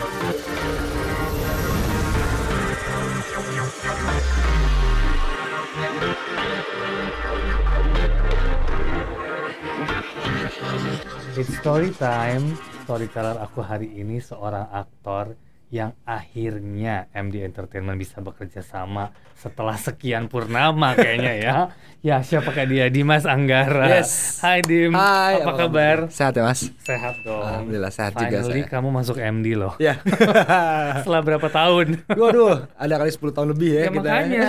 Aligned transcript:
It's 0.00 0.08
story 11.60 11.92
time. 12.00 12.56
Storyteller 12.88 13.44
aku 13.44 13.60
hari 13.60 13.92
ini 13.92 14.24
seorang 14.24 14.72
aktor 14.72 15.36
yang 15.70 15.94
akhirnya 16.02 17.06
MD 17.10 17.46
Entertainment 17.46 17.94
bisa 17.94 18.18
bekerja 18.18 18.58
sama 18.58 19.08
setelah 19.32 19.74
sekian 19.74 20.26
purnama 20.26 20.92
kayaknya 20.94 21.34
ya. 21.36 21.54
Ya, 22.00 22.24
siapa 22.24 22.56
kayak 22.56 22.68
dia? 22.72 22.86
Dimas 22.88 23.28
Anggara. 23.28 23.84
Yes. 23.84 24.40
Hai 24.40 24.64
Dim. 24.64 24.96
Hai, 24.96 25.44
apa 25.44 25.52
kabar? 25.52 26.08
Sehat 26.08 26.32
ya 26.32 26.48
mas? 26.48 26.72
Sehat 26.80 27.20
dong. 27.20 27.44
Alhamdulillah 27.44 27.92
sehat 27.92 28.16
juga 28.16 28.40
Finally 28.40 28.64
saya. 28.64 28.72
kamu 28.72 28.88
masuk 28.88 29.16
MD 29.20 29.46
loh. 29.52 29.76
Ya. 29.76 30.00
Setelah 31.04 31.20
berapa 31.20 31.44
tahun? 31.52 32.00
Waduh, 32.08 32.72
ada 32.72 32.94
kali 32.96 33.10
10 33.12 33.36
tahun 33.36 33.48
lebih 33.52 33.68
ya, 33.68 33.80
Ya, 33.84 33.88
kita. 33.92 34.00
makanya 34.00 34.44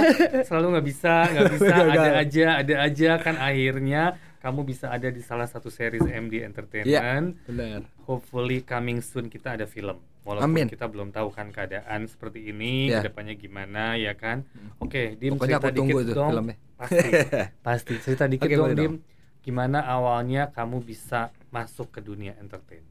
selalu 0.47 0.65
nggak 0.71 0.87
bisa, 0.87 1.13
nggak 1.27 1.43
bisa, 1.59 1.73
ada 1.75 2.09
aja, 2.15 2.47
ada 2.63 2.75
aja 2.87 3.11
kan 3.19 3.35
akhirnya 3.35 4.03
kamu 4.41 4.65
bisa 4.65 4.89
ada 4.89 5.07
di 5.07 5.21
salah 5.21 5.45
satu 5.45 5.69
series 5.69 6.01
MD 6.01 6.41
Entertainment. 6.41 7.37
Benar. 7.45 7.85
Hopefully 8.03 8.61
coming 8.61 8.99
soon 8.99 9.29
kita 9.29 9.53
ada 9.53 9.65
film. 9.65 10.01
Walaupun 10.21 10.45
Amin. 10.45 10.67
kita 10.67 10.85
belum 10.85 11.09
tahu 11.09 11.29
kan 11.29 11.49
keadaan 11.49 12.05
seperti 12.05 12.49
ini, 12.49 12.89
Ya. 12.89 13.01
ke 13.01 13.09
depannya 13.09 13.33
gimana 13.33 13.95
ya 13.95 14.13
kan. 14.13 14.45
Oke, 14.77 15.13
Dim 15.15 15.33
Pokoknya 15.33 15.57
cerita 15.57 15.69
aku 15.69 15.77
dikit 15.77 16.13
dong. 16.13 16.29
filmnya. 16.29 16.57
Pasti, 16.75 17.07
pasti. 17.65 17.93
Cerita 17.99 18.25
dikit 18.25 18.45
Oke, 18.45 18.55
dong, 18.55 18.69
Dim. 18.71 18.77
dong. 18.77 18.95
Gimana 19.41 19.81
awalnya 19.81 20.49
kamu 20.49 20.81
bisa 20.81 21.29
masuk 21.49 21.89
ke 21.89 22.01
dunia 22.01 22.37
entertain? 22.37 22.85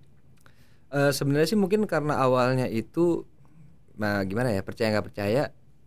Eh, 0.90 1.10
sebenarnya 1.10 1.46
sih 1.46 1.58
mungkin 1.58 1.86
karena 1.86 2.18
awalnya 2.18 2.66
itu 2.66 3.22
nah 3.94 4.24
gimana 4.24 4.50
ya 4.50 4.64
percaya 4.64 4.90
nggak 4.90 5.06
percaya 5.06 5.42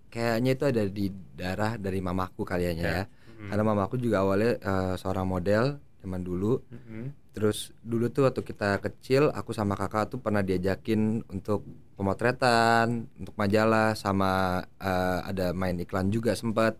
kayaknya 0.08 0.52
itu 0.54 0.64
ada 0.64 0.84
di 0.86 1.10
darah 1.34 1.76
dari 1.76 1.98
mamaku 1.98 2.46
kaliannya 2.46 2.86
Ya. 2.86 2.94
ya 2.94 3.06
Mm-mm. 3.34 3.50
karena 3.50 3.64
mamaku 3.66 3.96
juga 3.98 4.22
awalnya 4.22 4.56
eh, 4.58 4.96
seorang 4.96 5.26
model 5.26 5.64
zaman 6.00 6.22
dulu 6.22 6.62
Mm-mm. 6.70 7.04
terus 7.34 7.74
dulu 7.82 8.08
tuh 8.08 8.30
waktu 8.30 8.42
kita 8.46 8.78
kecil 8.80 9.34
aku 9.34 9.52
sama 9.52 9.74
kakak 9.74 10.14
tuh 10.14 10.20
pernah 10.22 10.46
diajakin 10.46 11.26
untuk 11.28 11.66
pemotretan 11.98 13.10
untuk 13.18 13.34
majalah 13.34 13.98
sama 13.98 14.62
eh, 14.78 15.20
ada 15.26 15.52
main 15.52 15.76
iklan 15.80 16.08
juga 16.08 16.38
sempat 16.38 16.78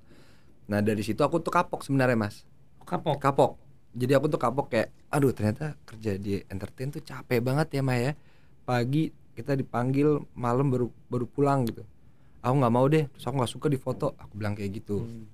nah 0.64 0.80
dari 0.80 1.02
situ 1.02 1.20
aku 1.20 1.42
tuh 1.42 1.52
kapok 1.52 1.82
sebenarnya 1.84 2.16
mas 2.16 2.46
Kapok. 2.84 3.18
kapok 3.18 3.52
jadi 3.96 4.20
aku 4.20 4.28
tuh 4.28 4.40
kapok 4.40 4.68
kayak 4.70 4.90
aduh 5.10 5.32
ternyata 5.32 5.74
kerja 5.84 6.20
di 6.20 6.40
entertain 6.48 6.92
tuh 6.92 7.02
capek 7.02 7.40
banget 7.40 7.80
ya 7.80 7.82
Maya 7.82 8.12
pagi 8.64 9.10
kita 9.34 9.58
dipanggil 9.58 10.22
malam 10.38 10.70
baru 10.70 10.88
baru 11.10 11.26
pulang 11.26 11.66
gitu 11.66 11.82
aku 12.44 12.54
nggak 12.60 12.74
mau 12.74 12.86
deh 12.86 13.08
terus 13.10 13.26
aku 13.26 13.36
nggak 13.40 13.54
suka 13.54 13.68
di 13.72 13.80
foto 13.80 14.14
aku 14.20 14.34
bilang 14.38 14.54
kayak 14.54 14.84
gitu 14.84 15.04
Hmm. 15.04 15.26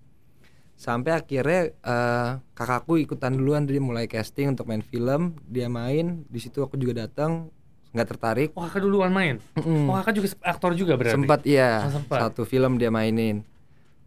Sampai 0.79 1.11
akhirnya 1.11 1.75
eh, 1.75 2.29
kakakku 2.55 2.95
ikutan 2.97 3.35
duluan 3.35 3.67
dia 3.67 3.77
mulai 3.77 4.07
casting 4.07 4.47
untuk 4.49 4.63
main 4.63 4.79
film 4.79 5.35
dia 5.43 5.67
main 5.67 6.23
di 6.25 6.39
situ 6.39 6.63
aku 6.63 6.79
juga 6.79 7.03
datang 7.03 7.51
nggak 7.89 8.07
tertarik 8.07 8.49
Oh, 8.53 8.63
kakak 8.63 8.85
duluan 8.85 9.09
main. 9.09 9.41
Mm-mm. 9.53 9.89
Oh, 9.89 9.97
kakak 9.97 10.13
juga 10.15 10.27
aktor 10.45 10.71
juga 10.73 10.93
berarti. 10.95 11.15
sempat 11.15 11.39
iya 11.43 11.83
Oh, 11.83 11.91
sempat. 11.91 12.17
satu 12.23 12.41
film 12.43 12.77
dia 12.77 12.87
mainin 12.87 13.43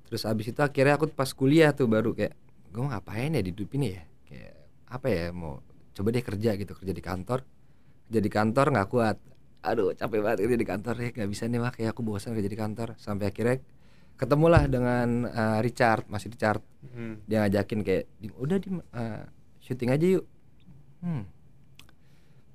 terus 0.06 0.25
abis 0.25 0.48
itu 0.48 0.61
akhirnya 0.61 0.97
aku 0.97 1.09
pas 1.09 1.28
kuliah 1.31 1.73
tuh 1.73 1.84
baru 1.84 2.12
kayak 2.12 2.33
gue 2.69 2.81
mau 2.81 2.89
ngapain 2.89 3.28
ya 3.28 3.41
di 3.41 3.50
hidup 3.50 3.69
ini 3.75 3.89
ya 3.91 4.03
kayak 4.27 4.55
apa 4.89 5.06
ya 5.09 5.25
mau 5.28 5.61
coba 5.93 6.09
deh 6.09 6.20
kerja 6.23 6.50
gitu 6.55 6.73
kerja 6.73 6.93
di 6.93 7.00
kantor 7.00 7.39
kerja 8.06 8.20
di 8.20 8.31
kantor 8.31 8.67
nggak 8.70 8.89
kuat 8.89 9.17
aduh 9.61 9.93
capek 9.93 10.20
banget 10.20 10.39
kerja 10.43 10.56
di 10.56 10.69
kantor 10.69 10.95
ya 10.97 11.09
nggak 11.12 11.28
bisa 11.28 11.45
nih 11.47 11.59
mah 11.59 11.69
kayak 11.70 11.93
aku 11.93 12.00
bosan 12.00 12.33
kerja 12.33 12.47
di 12.47 12.56
kantor 12.56 12.89
sampai 12.97 13.28
akhirnya 13.28 13.56
ketemulah 14.16 14.68
dengan 14.70 15.27
eh, 15.27 15.58
Richard 15.64 16.06
masih 16.08 16.30
Richard. 16.32 16.62
Hmm. 16.82 17.22
dia 17.30 17.47
ngajakin 17.47 17.81
kayak 17.87 18.04
"Dim, 18.19 18.34
udah 18.37 18.59
di 18.59 18.69
syuting 19.62 19.94
aja 19.94 20.06
yuk. 20.19 20.25
Hmm. 21.00 21.25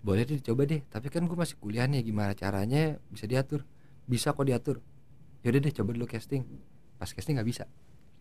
Boleh 0.03 0.23
deh 0.27 0.39
coba 0.43 0.67
deh. 0.67 0.83
Tapi 0.87 1.07
kan 1.07 1.23
gue 1.25 1.35
masih 1.35 1.55
kuliah 1.59 1.87
nih 1.87 2.03
gimana 2.03 2.35
caranya 2.35 2.99
bisa 3.11 3.27
diatur? 3.27 3.63
Bisa 4.07 4.35
kok 4.35 4.45
diatur. 4.47 4.83
Yaudah 5.43 5.59
deh 5.63 5.73
coba 5.73 5.95
dulu 5.95 6.05
casting. 6.07 6.43
Pas 6.99 7.09
casting 7.11 7.39
nggak 7.39 7.49
bisa. 7.49 7.63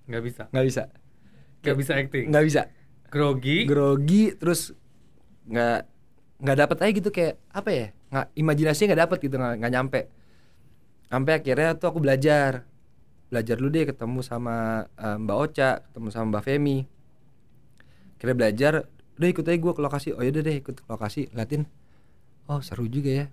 Nggak 0.07 0.23
bisa. 0.23 0.43
nggak 0.51 0.67
bisa. 0.67 0.83
Nggak 1.63 1.77
bisa 1.79 1.93
acting. 1.99 2.25
nggak 2.31 2.45
bisa. 2.47 2.63
Grogi. 3.07 3.59
grogi 3.67 4.35
terus 4.35 4.75
nggak 5.47 5.81
nggak 6.43 6.57
dapet 6.59 6.77
aja 6.83 6.93
gitu 6.93 7.11
kayak 7.15 7.35
apa 7.55 7.71
ya 7.71 7.87
nggak 8.13 8.27
imajinasinya 8.35 8.87
nggak 8.93 9.03
dapet 9.07 9.19
gitu 9.27 9.35
nggak 9.39 9.55
nggak 9.63 9.73
nyampe. 9.75 10.01
Sampai 11.07 11.33
akhirnya 11.39 11.79
tuh 11.79 11.87
aku 11.91 11.99
belajar 12.03 12.67
belajar 13.27 13.59
dulu 13.59 13.71
deh 13.75 13.85
ketemu 13.87 14.21
sama 14.23 14.87
eh, 14.95 15.17
Mbak 15.19 15.37
Ocha 15.37 15.71
ketemu 15.91 16.09
sama 16.15 16.25
Mbak 16.37 16.43
Femi 16.47 16.79
kira 18.17 18.33
belajar 18.33 18.73
udah 19.17 19.29
ikut 19.29 19.45
aja 19.45 19.57
gue 19.57 19.73
ke 19.73 19.83
lokasi 19.83 20.09
oh 20.13 20.23
yaudah 20.23 20.43
deh 20.45 20.57
ikut 20.61 20.77
ke 20.77 20.89
lokasi 20.89 21.29
liatin 21.33 21.65
oh 22.47 22.61
seru 22.63 22.87
juga 22.87 23.11
ya 23.11 23.27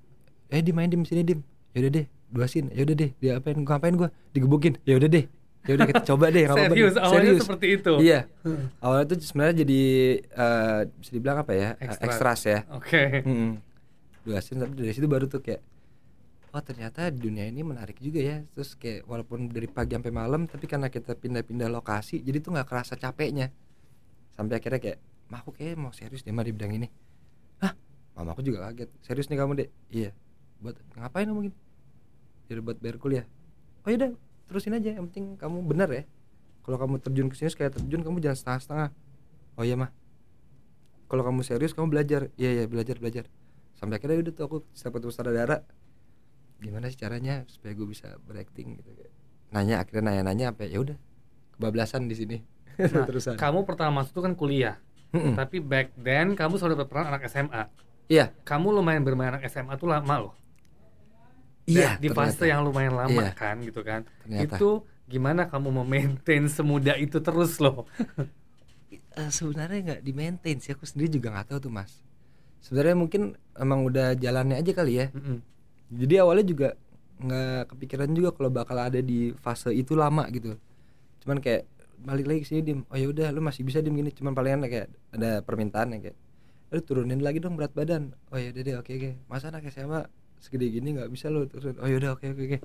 eh 0.50 0.62
dimain 0.64 0.90
dim 0.90 1.04
sini 1.04 1.24
dim 1.24 1.40
yaudah 1.76 1.92
deh 1.92 2.06
dua 2.34 2.46
scene 2.50 2.72
yaudah 2.74 2.96
deh 2.98 3.12
dia 3.22 3.38
apain 3.38 3.56
gua 3.62 3.78
ngapain 3.78 3.94
gue 3.94 4.10
digebukin 4.34 4.74
yaudah 4.84 5.10
deh 5.12 5.26
yaudah 5.64 5.86
kita 5.88 6.04
coba 6.04 6.26
deh 6.28 6.44
nggak 6.44 6.56
apa-apa 6.60 6.74
deh." 6.76 6.80
Serius, 6.84 6.96
awalnya 7.00 7.32
seperti 7.40 7.68
itu. 7.80 7.94
Iya. 8.04 8.20
Awalnya 8.84 9.06
tuh 9.08 9.18
sebenarnya 9.24 9.56
jadi 9.64 9.82
eh, 10.20 10.80
bisa 11.00 11.12
dibilang 11.16 11.38
apa 11.40 11.52
ya? 11.56 11.70
eh, 11.80 11.88
Extra. 11.88 12.04
Ekstras 12.04 12.42
ya. 12.44 12.60
Oke. 12.68 13.04
Mm-mm. 13.24 13.52
Dua 14.28 14.44
scene 14.44 14.60
tapi 14.60 14.76
dari 14.76 14.92
situ 14.92 15.08
baru 15.08 15.24
tuh 15.32 15.40
kayak 15.40 15.64
oh 16.54 16.62
ternyata 16.62 17.10
dunia 17.10 17.50
ini 17.50 17.66
menarik 17.66 17.98
juga 17.98 18.22
ya. 18.22 18.38
Terus 18.54 18.78
kayak 18.78 19.10
walaupun 19.10 19.50
dari 19.50 19.66
pagi 19.66 19.98
sampai 19.98 20.14
malam 20.14 20.46
tapi 20.46 20.70
karena 20.70 20.88
kita 20.88 21.18
pindah-pindah 21.18 21.68
lokasi 21.74 22.22
jadi 22.22 22.38
tuh 22.40 22.54
nggak 22.54 22.68
kerasa 22.70 22.94
capeknya. 22.94 23.50
Sampai 24.38 24.62
akhirnya 24.62 24.82
kayak, 24.82 25.00
"Mah 25.34 25.42
aku 25.42 25.54
kayak 25.54 25.78
mau 25.78 25.90
serius 25.94 26.22
deh 26.22 26.34
mah 26.34 26.46
di 26.46 26.54
bidang 26.54 26.74
ini." 26.78 26.88
Hah? 27.62 27.74
Mamaku 28.14 28.46
juga 28.46 28.70
kaget. 28.70 28.90
Serius 29.02 29.30
nih 29.30 29.38
kamu, 29.42 29.52
Dek? 29.58 29.70
Iya. 29.90 30.10
Buat 30.62 30.78
ngapain 30.98 31.26
kamu 31.26 31.50
gitu? 31.50 31.58
Jadi 32.50 32.60
buat 32.62 32.78
bayar 32.78 32.98
kuliah. 33.02 33.26
Oh 33.86 33.90
yaudah, 33.90 34.14
terusin 34.46 34.78
aja. 34.78 34.94
Yang 34.94 35.06
penting 35.10 35.26
kamu 35.38 35.58
benar 35.66 35.90
ya. 35.90 36.06
Kalau 36.64 36.78
kamu 36.80 37.02
terjun 37.02 37.28
ke 37.28 37.36
sini 37.36 37.50
sekali 37.52 37.74
terjun 37.74 38.02
kamu 38.06 38.22
jangan 38.22 38.38
setengah-setengah. 38.38 38.90
Oh 39.58 39.66
iya 39.66 39.76
mah. 39.76 39.92
Kalau 41.10 41.24
kamu 41.26 41.42
serius 41.46 41.74
kamu 41.74 41.90
belajar. 41.94 42.30
Iya 42.38 42.62
iya 42.62 42.66
belajar 42.70 42.98
belajar. 43.02 43.26
Sampai 43.78 43.98
akhirnya 44.00 44.30
udah 44.30 44.34
tuh 44.34 44.44
aku 44.48 44.58
dapat 44.72 45.00
sutradara. 45.10 45.58
Gimana 46.64 46.88
sih 46.88 46.96
caranya 46.96 47.44
supaya 47.46 47.76
gue 47.76 47.84
bisa 47.86 48.16
berakting 48.24 48.80
gitu 48.80 48.90
kayak. 48.96 49.12
Nanya 49.52 49.84
akhirnya 49.84 50.04
nanya-nanya 50.10 50.56
apa 50.56 50.64
ya 50.64 50.80
udah 50.80 50.98
kebablasan 51.54 52.08
di 52.08 52.16
sini. 52.16 52.38
Nah, 52.74 53.06
Terusan. 53.06 53.38
kamu 53.38 53.70
pertama 53.70 54.02
masuk 54.02 54.18
itu 54.18 54.22
kan 54.26 54.34
kuliah. 54.34 54.76
Mm-mm. 55.14 55.38
Tapi 55.38 55.62
back 55.62 55.94
then 55.94 56.34
kamu 56.34 56.58
selalu 56.58 56.74
dapat 56.74 56.90
peran 56.90 57.06
anak 57.06 57.30
SMA. 57.30 57.70
Iya. 58.10 58.34
Kamu 58.42 58.74
lumayan 58.74 59.06
bermain 59.06 59.30
anak 59.30 59.46
SMA 59.46 59.78
tuh 59.78 59.86
lama 59.86 60.16
loh. 60.18 60.34
Iya. 61.64 62.02
Di 62.02 62.10
fase 62.10 62.34
ternyata. 62.34 62.46
yang 62.50 62.62
lumayan 62.66 62.98
lama 62.98 63.14
Iya. 63.30 63.38
kan 63.38 63.62
gitu 63.62 63.86
kan. 63.86 64.10
Ternyata. 64.26 64.58
Itu 64.58 64.70
gimana 65.06 65.46
kamu 65.46 65.70
memaintain 65.84 66.50
semudah 66.50 66.98
itu 66.98 67.22
terus 67.22 67.62
loh. 67.62 67.86
Eh, 69.14 69.30
sebenarnya 69.30 69.78
nggak 69.86 70.02
di 70.02 70.10
maintain 70.10 70.58
sih 70.58 70.74
aku 70.74 70.90
sendiri 70.90 71.22
juga 71.22 71.30
nggak 71.30 71.54
tahu 71.54 71.70
tuh 71.70 71.74
mas 71.74 72.02
sebenarnya 72.66 72.98
mungkin 72.98 73.22
emang 73.54 73.86
udah 73.86 74.18
jalannya 74.18 74.58
aja 74.58 74.74
kali 74.74 74.94
ya 74.98 75.14
Mm-mm. 75.14 75.38
Jadi 75.94 76.26
awalnya 76.26 76.46
juga 76.46 76.70
nggak 77.24 77.72
kepikiran 77.76 78.10
juga 78.12 78.30
kalau 78.36 78.50
bakal 78.50 78.76
ada 78.76 79.00
di 79.00 79.32
fase 79.40 79.72
itu 79.72 79.94
lama 79.96 80.28
gitu. 80.34 80.58
Cuman 81.24 81.40
kayak 81.40 81.70
balik 82.04 82.26
lagi 82.28 82.40
ke 82.44 82.48
sini 82.50 82.62
dim. 82.66 82.80
Oh 82.92 82.98
ya 83.00 83.08
udah 83.08 83.32
lu 83.32 83.40
masih 83.40 83.64
bisa 83.64 83.80
dim 83.80 83.96
gini. 83.96 84.12
Cuman 84.12 84.36
palingan 84.36 84.66
kayak 84.68 84.92
ada 85.16 85.40
permintaan 85.40 85.96
ya 85.96 86.10
kayak 86.12 86.18
lu 86.74 86.80
turunin 86.82 87.22
lagi 87.22 87.40
dong 87.40 87.56
berat 87.56 87.72
badan. 87.72 88.12
Oh 88.34 88.38
ya 88.42 88.52
udah 88.52 88.62
deh 88.66 88.76
oke 88.82 88.92
oke. 88.92 89.10
Masa 89.30 89.54
anak 89.54 89.70
SMA 89.72 90.04
segede 90.44 90.68
gini 90.68 91.00
nggak 91.00 91.08
bisa 91.08 91.32
lu 91.32 91.48
turun 91.48 91.80
oh 91.80 91.88
ya 91.88 91.96
udah 92.02 92.18
oke 92.20 92.26
oke 92.28 92.42
oke. 92.44 92.58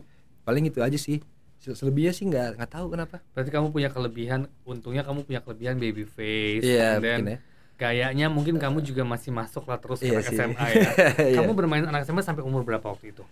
Paling 0.43 0.65
itu 0.67 0.81
aja 0.83 0.99
sih. 0.99 1.23
Se- 1.59 1.75
selebihnya 1.75 2.11
sih 2.15 2.27
nggak 2.27 2.59
nggak 2.59 2.71
tahu 2.71 2.87
kenapa. 2.91 3.23
Berarti 3.35 3.51
kamu 3.51 3.75
punya 3.75 3.91
kelebihan, 3.91 4.47
untungnya 4.63 5.03
kamu 5.03 5.27
punya 5.27 5.43
kelebihan 5.43 5.75
baby 5.79 6.07
face. 6.07 6.63
iya 6.63 6.99
and 6.99 7.03
then 7.03 7.23
mungkin 7.23 7.35
ya 7.35 7.39
Gayanya 7.79 8.27
mungkin 8.27 8.59
kamu 8.59 8.83
juga 8.83 9.03
masih 9.03 9.31
masuk 9.31 9.63
lah 9.65 9.79
terus 9.79 10.03
ke 10.03 10.11
Iya 10.11 10.19
anak 10.19 10.27
sih. 10.27 10.37
SMA 10.37 10.67
ya. 10.69 10.83
Iya. 11.31 11.37
Kamu 11.39 11.55
bermain 11.55 11.87
anak 11.87 12.03
SMA 12.03 12.21
sampai 12.21 12.43
umur 12.43 12.63
berapa 12.63 12.83
waktu 12.85 13.15
itu? 13.15 13.23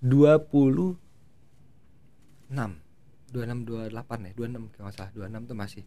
26 0.00 0.96
26 3.32 3.68
28 3.68 4.26
ya 4.26 4.32
26 4.32 4.72
kalau 4.72 4.90
salah 4.90 5.10
26 5.12 5.50
tuh 5.50 5.56
masih 5.56 5.82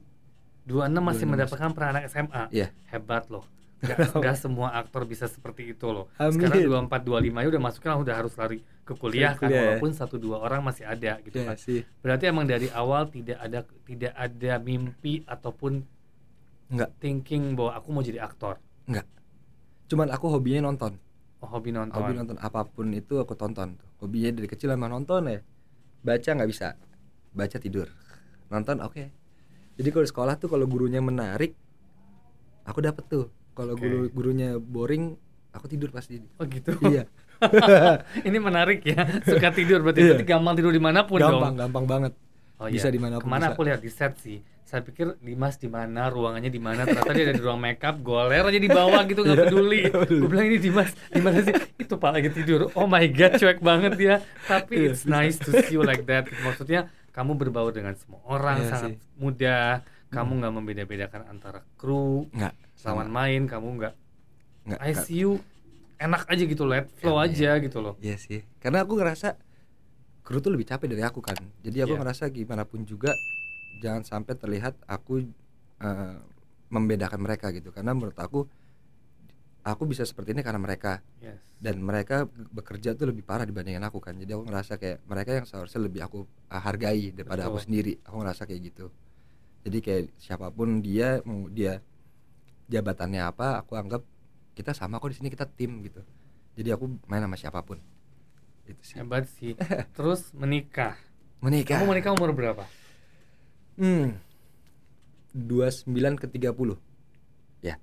26 0.67 1.01
masih 1.01 1.25
26 1.25 1.31
mendapatkan 1.33 1.69
peran 1.73 1.89
anak 1.91 2.03
SMA. 2.07 2.43
Iya. 2.51 2.67
Hebat 2.87 3.25
loh. 3.27 3.45
Gak, 3.79 4.11
gak 4.11 4.35
semua 4.35 4.75
aktor 4.75 5.07
bisa 5.07 5.23
seperti 5.25 5.71
itu 5.71 5.87
loh. 5.87 6.11
Amin. 6.19 6.35
Sekarang 6.35 6.83
24 6.91 6.99
25 6.99 7.31
ya 7.31 7.47
udah 7.47 7.61
masuknya 7.63 7.95
udah 7.95 8.15
harus 8.17 8.33
lari 8.35 8.59
ke 8.83 8.91
kuliah 8.91 9.31
Ke 9.33 9.39
kan 9.39 9.47
kuliah 9.47 9.55
ya. 9.55 9.65
walaupun 9.71 9.91
satu 9.95 10.19
dua 10.19 10.43
orang 10.43 10.59
masih 10.61 10.83
ada 10.83 11.15
gitu 11.23 11.39
Iya 11.39 11.47
kan. 11.47 11.55
sih 11.55 11.81
Berarti 12.03 12.27
emang 12.27 12.43
dari 12.43 12.67
awal 12.69 13.07
tidak 13.07 13.39
ada 13.39 13.63
tidak 13.87 14.13
ada 14.13 14.53
mimpi 14.59 15.23
ataupun 15.23 15.87
Enggak, 16.69 16.89
thinking 16.97 17.53
bahwa 17.53 17.71
aku 17.73 17.87
mau 17.89 18.01
jadi 18.01 18.21
aktor. 18.21 18.61
enggak. 18.85 19.05
Cuman 19.85 20.07
aku 20.09 20.29
hobinya 20.29 20.63
nonton. 20.63 20.97
Oh, 21.39 21.47
hobi 21.47 21.71
nonton. 21.71 21.95
hobi 21.95 22.11
nonton 22.13 22.35
apa 22.37 22.61
pun 22.63 22.91
itu 22.91 23.15
aku 23.15 23.31
tonton 23.31 23.73
hobinya 23.97 24.27
dari 24.29 24.43
kecil 24.45 24.69
emang 24.69 24.91
nonton 24.91 25.23
ya 25.23 25.39
baca 26.01 26.35
nggak 26.35 26.45
bisa 26.45 26.75
baca 27.31 27.55
tidur 27.55 27.87
nonton 28.49 28.83
oke 28.83 29.07
jadi 29.73 29.87
kalau 29.87 30.03
di 30.03 30.11
sekolah 30.11 30.35
tuh 30.35 30.51
kalau 30.51 30.67
gurunya 30.67 30.99
menarik 30.99 31.55
aku 32.65 32.83
dapet 32.83 33.07
tuh 33.07 33.31
kalau 33.55 33.71
Oke. 33.71 33.81
guru 33.81 33.99
gurunya 34.11 34.59
boring 34.59 35.15
aku 35.49 35.71
tidur 35.71 35.89
pasti 35.89 36.19
Oh 36.35 36.43
gitu. 36.43 36.75
iya 36.85 37.07
Ini 38.27 38.35
menarik 38.35 38.83
ya. 38.83 39.07
Suka 39.23 39.55
tidur 39.55 39.79
berarti 39.79 40.03
Iya. 40.03 40.07
berarti 40.13 40.25
gampang 40.27 40.53
tidur 40.53 40.75
di 40.75 40.83
mana 40.83 41.07
pun 41.07 41.23
gampang 41.23 41.55
dong. 41.55 41.55
gampang 41.55 41.85
banget 41.87 42.13
Oh, 42.59 42.67
bisa 42.67 42.87
iya. 42.87 42.93
di 42.93 42.99
mana 42.99 43.17
pun 43.17 43.25
Ke 43.25 43.31
mana 43.31 43.45
bisa. 43.47 43.53
aku 43.55 43.61
lihat 43.63 43.79
di 43.79 43.87
set 43.87 44.13
sih. 44.19 44.37
Saya 44.61 44.85
pikir 44.85 45.17
Dimas 45.17 45.57
di 45.57 45.65
mana, 45.65 46.07
ruangannya 46.07 46.47
di 46.47 46.61
mana. 46.61 46.83
Ternyata 46.83 47.09
dia 47.09 47.25
ada 47.25 47.33
di 47.33 47.41
ruang 47.41 47.57
makeup, 47.57 47.95
goler 47.99 48.43
aja 48.43 48.59
di 48.59 48.69
bawah 48.69 49.01
gitu 49.01 49.23
nggak 49.23 49.33
Iya, 49.33 49.45
peduli. 49.47 49.81
Gue 49.89 50.29
bilang 50.29 50.45
ini 50.45 50.59
Dimas, 50.59 50.91
di 51.09 51.21
mana 51.23 51.41
sih? 51.41 51.55
Itu 51.75 51.97
pak 51.97 52.11
lagi 52.13 52.29
tidur. 52.29 52.69
Oh 52.75 52.85
my 52.85 53.01
god, 53.09 53.33
cuek 53.33 53.59
banget 53.59 53.97
dia. 53.97 54.15
Tapi 54.45 54.75
Iya, 54.77 54.93
it's 54.93 55.09
nice 55.09 55.39
to 55.39 55.49
see 55.57 55.73
you 55.73 55.81
like 55.81 56.05
that. 56.05 56.29
Maksudnya 56.43 56.85
kamu 57.09 57.33
berbaur 57.35 57.73
dengan 57.73 57.97
semua 57.97 58.21
orang, 58.23 58.61
Iya 58.61 58.69
sangat 58.69 58.89
sih. 58.91 58.95
Hmm. 58.99 59.17
mudah. 59.17 59.71
Kamu 60.09 60.31
nggak 60.37 60.53
membeda-bedakan 60.53 61.21
antara 61.25 61.61
kru, 61.73 62.29
nggak 62.29 62.53
lawan 62.83 63.09
main. 63.09 63.41
Kamu 63.45 63.67
nggak 63.77 63.93
nggak 64.67 64.79
I 64.81 64.93
see 64.93 65.21
you 65.21 65.41
enak 65.97 66.25
aja 66.25 66.43
gitu, 66.43 66.63
let 66.63 66.85
flow 66.97 67.17
Iya, 67.17 67.25
aja 67.25 67.49
gitu 67.59 67.77
loh. 67.79 67.93
Iya 67.97 68.17
sih, 68.17 68.41
karena 68.57 68.81
aku 68.81 68.97
ngerasa 68.97 69.33
kru 70.29 70.37
tuh 70.37 70.53
lebih 70.53 70.69
capek 70.69 70.93
dari 70.93 71.01
aku 71.01 71.25
kan. 71.25 71.41
Jadi 71.65 71.81
aku 71.81 71.97
Iya. 71.97 72.05
ngerasa 72.05 72.29
gimana 72.29 72.61
pun 72.61 72.85
juga 72.85 73.17
jangan 73.81 74.05
sampai 74.05 74.37
terlihat 74.37 74.77
aku 74.85 75.25
eh, 75.81 76.17
membedakan 76.69 77.17
mereka 77.17 77.49
gitu. 77.49 77.73
Karena 77.73 77.97
menurut 77.97 78.13
aku 78.21 78.45
aku 79.65 79.83
bisa 79.89 80.05
seperti 80.05 80.37
ini 80.37 80.45
karena 80.45 80.61
mereka 80.61 81.01
Yes. 81.17 81.41
dan 81.57 81.81
mereka 81.81 82.29
bekerja 82.29 82.93
tuh 82.93 83.09
lebih 83.09 83.25
parah 83.25 83.43
dibandingin 83.43 83.81
aku 83.81 83.97
kan. 83.97 84.13
Jadi 84.21 84.29
aku 84.37 84.43
ngerasa 84.45 84.77
kayak 84.77 85.01
mereka 85.09 85.31
yang 85.33 85.45
seharusnya 85.49 85.81
lebih 85.81 86.05
aku 86.05 86.19
eh, 86.29 86.61
hargai 86.61 87.09
daripada 87.09 87.49
aku 87.49 87.57
Betul. 87.57 87.65
sendiri. 87.65 87.93
Aku 88.05 88.15
ngerasa 88.21 88.45
kayak 88.45 88.61
gitu. 88.69 88.85
Jadi 89.65 89.77
kayak 89.81 90.03
siapa 90.21 90.53
pun 90.53 90.79
dia 90.79 91.19
mau 91.25 91.49
dia 91.49 91.81
jabatannya 92.69 93.25
apa, 93.25 93.65
aku 93.65 93.73
anggap 93.73 94.05
kita 94.53 94.77
sama 94.77 95.01
kok 95.01 95.09
di 95.09 95.17
sini 95.17 95.33
kita 95.33 95.49
tim 95.49 95.81
gitu. 95.81 96.05
Jadi 96.53 96.69
aku 96.69 96.85
main 97.09 97.25
sama 97.25 97.33
siapa 97.33 97.65
pun. 97.65 97.81
Itu 98.69 98.81
sih. 98.85 98.95
Hebat 99.01 99.25
sih. 99.25 99.53
Terus 99.97 100.29
menikah. 100.37 100.93
Menikah. 101.41 101.81
Kamu 101.81 101.89
menikah 101.89 102.13
umur 102.13 102.31
berapa? 102.37 102.69
Hmm. 103.75 104.21
29 105.33 105.89
ke 106.21 106.25
30. 106.29 106.77
Ya. 107.65 107.81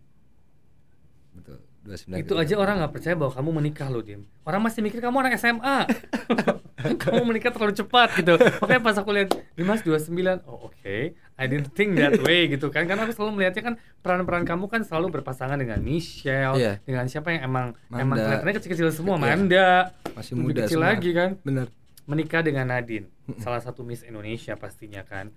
Betul. 1.35 1.67
29 1.87 2.19
itu 2.27 2.35
aja 2.35 2.55
30. 2.59 2.62
orang 2.62 2.75
nggak 2.83 2.93
percaya 2.99 3.15
bahwa 3.15 3.33
kamu 3.33 3.50
menikah 3.62 3.87
loh 3.88 4.03
Dim 4.03 4.27
orang 4.43 4.61
masih 4.67 4.83
mikir 4.83 4.99
kamu 4.99 5.23
anak 5.23 5.38
SMA 5.38 5.87
kamu 7.06 7.23
menikah 7.23 7.55
terlalu 7.55 7.79
cepat 7.79 8.19
gitu 8.19 8.35
makanya 8.59 8.83
pas 8.83 8.97
aku 8.99 9.11
lihat 9.15 9.31
Dimas 9.55 9.81
29 9.87 10.11
oh 10.50 10.67
oke 10.71 10.99
I 11.37 11.44
didn't 11.44 11.71
think 11.71 11.94
that 11.94 12.17
way 12.19 12.49
gitu 12.49 12.69
kan 12.69 12.85
karena 12.85 13.05
aku 13.05 13.12
selalu 13.12 13.33
melihatnya 13.37 13.62
kan 13.62 13.75
peran-peran 14.00 14.43
kamu 14.43 14.65
kan 14.67 14.81
selalu 14.81 15.21
berpasangan 15.21 15.55
dengan 15.55 15.77
Michelle 15.79 16.56
Iya. 16.56 16.73
dengan 16.81 17.05
siapa 17.06 17.29
yang 17.31 17.44
emang 17.44 17.67
Manda. 17.87 18.00
emang 18.00 18.17
kelihatannya 18.19 18.55
kecil-kecil 18.56 18.88
semua 18.91 19.15
Iya. 19.15 19.25
Manda 19.27 19.69
Masih 20.12 20.33
lebih 20.33 20.44
muda 20.47 20.61
kecil 20.65 20.79
semua. 20.79 20.88
lagi 20.91 21.11
kan 21.12 21.31
Bener. 21.41 21.67
menikah 22.03 22.41
dengan 22.41 22.67
Nadine 22.67 23.06
salah 23.37 23.59
satu 23.59 23.83
Miss 23.83 24.00
Indonesia 24.00 24.55
pastinya 24.55 25.03
kan 25.03 25.29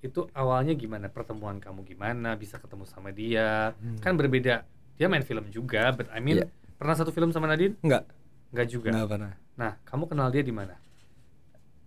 itu 0.00 0.24
awalnya 0.32 0.72
gimana 0.72 1.08
pertemuan 1.08 1.56
kamu 1.56 1.84
gimana 1.84 2.34
bisa 2.34 2.56
ketemu 2.56 2.84
sama 2.84 3.08
dia 3.08 3.72
Hmm. 3.74 3.98
kan 3.98 4.14
berbeda 4.14 4.64
dia 4.94 5.06
main 5.06 5.20
film 5.20 5.44
juga 5.48 5.90
but 5.90 6.08
I 6.08 6.18
mean 6.18 6.40
Iya. 6.40 6.48
pernah 6.74 6.94
satu 6.94 7.10
film 7.10 7.28
sama 7.30 7.44
Nadine 7.46 7.76
Enggak. 7.80 8.08
Enggak 8.48 8.66
juga 8.70 8.88
Enggak 8.90 9.08
pernah. 9.10 9.32
nah 9.54 9.76
kamu 9.82 10.04
kenal 10.06 10.28
dia 10.28 10.40
di 10.40 10.50
mana 10.50 10.72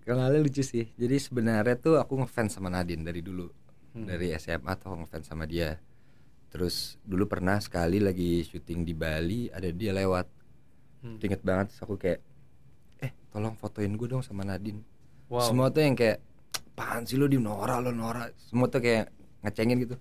Kenalnya 0.08 0.40
lucu 0.40 0.64
sih. 0.64 0.88
Jadi 0.96 1.20
sebenarnya 1.20 1.76
tuh 1.76 2.00
aku 2.00 2.24
ngefans 2.24 2.56
sama 2.56 2.72
Nadine 2.72 3.04
dari 3.04 3.20
dulu. 3.20 3.52
Hmm. 3.92 4.08
Dari 4.08 4.32
SMA 4.40 4.72
tuh 4.80 5.04
ngefans 5.04 5.28
sama 5.28 5.44
dia. 5.44 5.76
Terus 6.48 6.96
dulu 7.04 7.28
pernah 7.28 7.60
sekali 7.60 8.00
lagi 8.00 8.40
syuting 8.48 8.88
di 8.88 8.96
Bali 8.96 9.52
ada 9.52 9.68
dia 9.68 9.92
lewat. 9.92 10.32
Hmm. 11.04 11.20
Ingat 11.20 11.42
banget 11.44 11.68
aku 11.84 12.00
kayak 12.00 12.24
eh 13.04 13.12
tolong 13.36 13.60
fotoin 13.60 13.92
gue 14.00 14.08
dong 14.08 14.24
sama 14.24 14.48
Nadine. 14.48 14.80
wow 15.28 15.44
Semua 15.44 15.68
tuh 15.76 15.84
yang 15.84 16.00
kayak 16.00 16.24
apaan 16.72 17.04
sih 17.04 17.20
lo 17.20 17.28
di 17.28 17.36
Nora 17.36 17.84
lo 17.84 17.92
Nora. 17.92 18.32
Semua 18.40 18.72
tuh 18.72 18.80
kayak 18.80 19.12
ngecengin 19.44 19.84
gitu. 19.84 20.00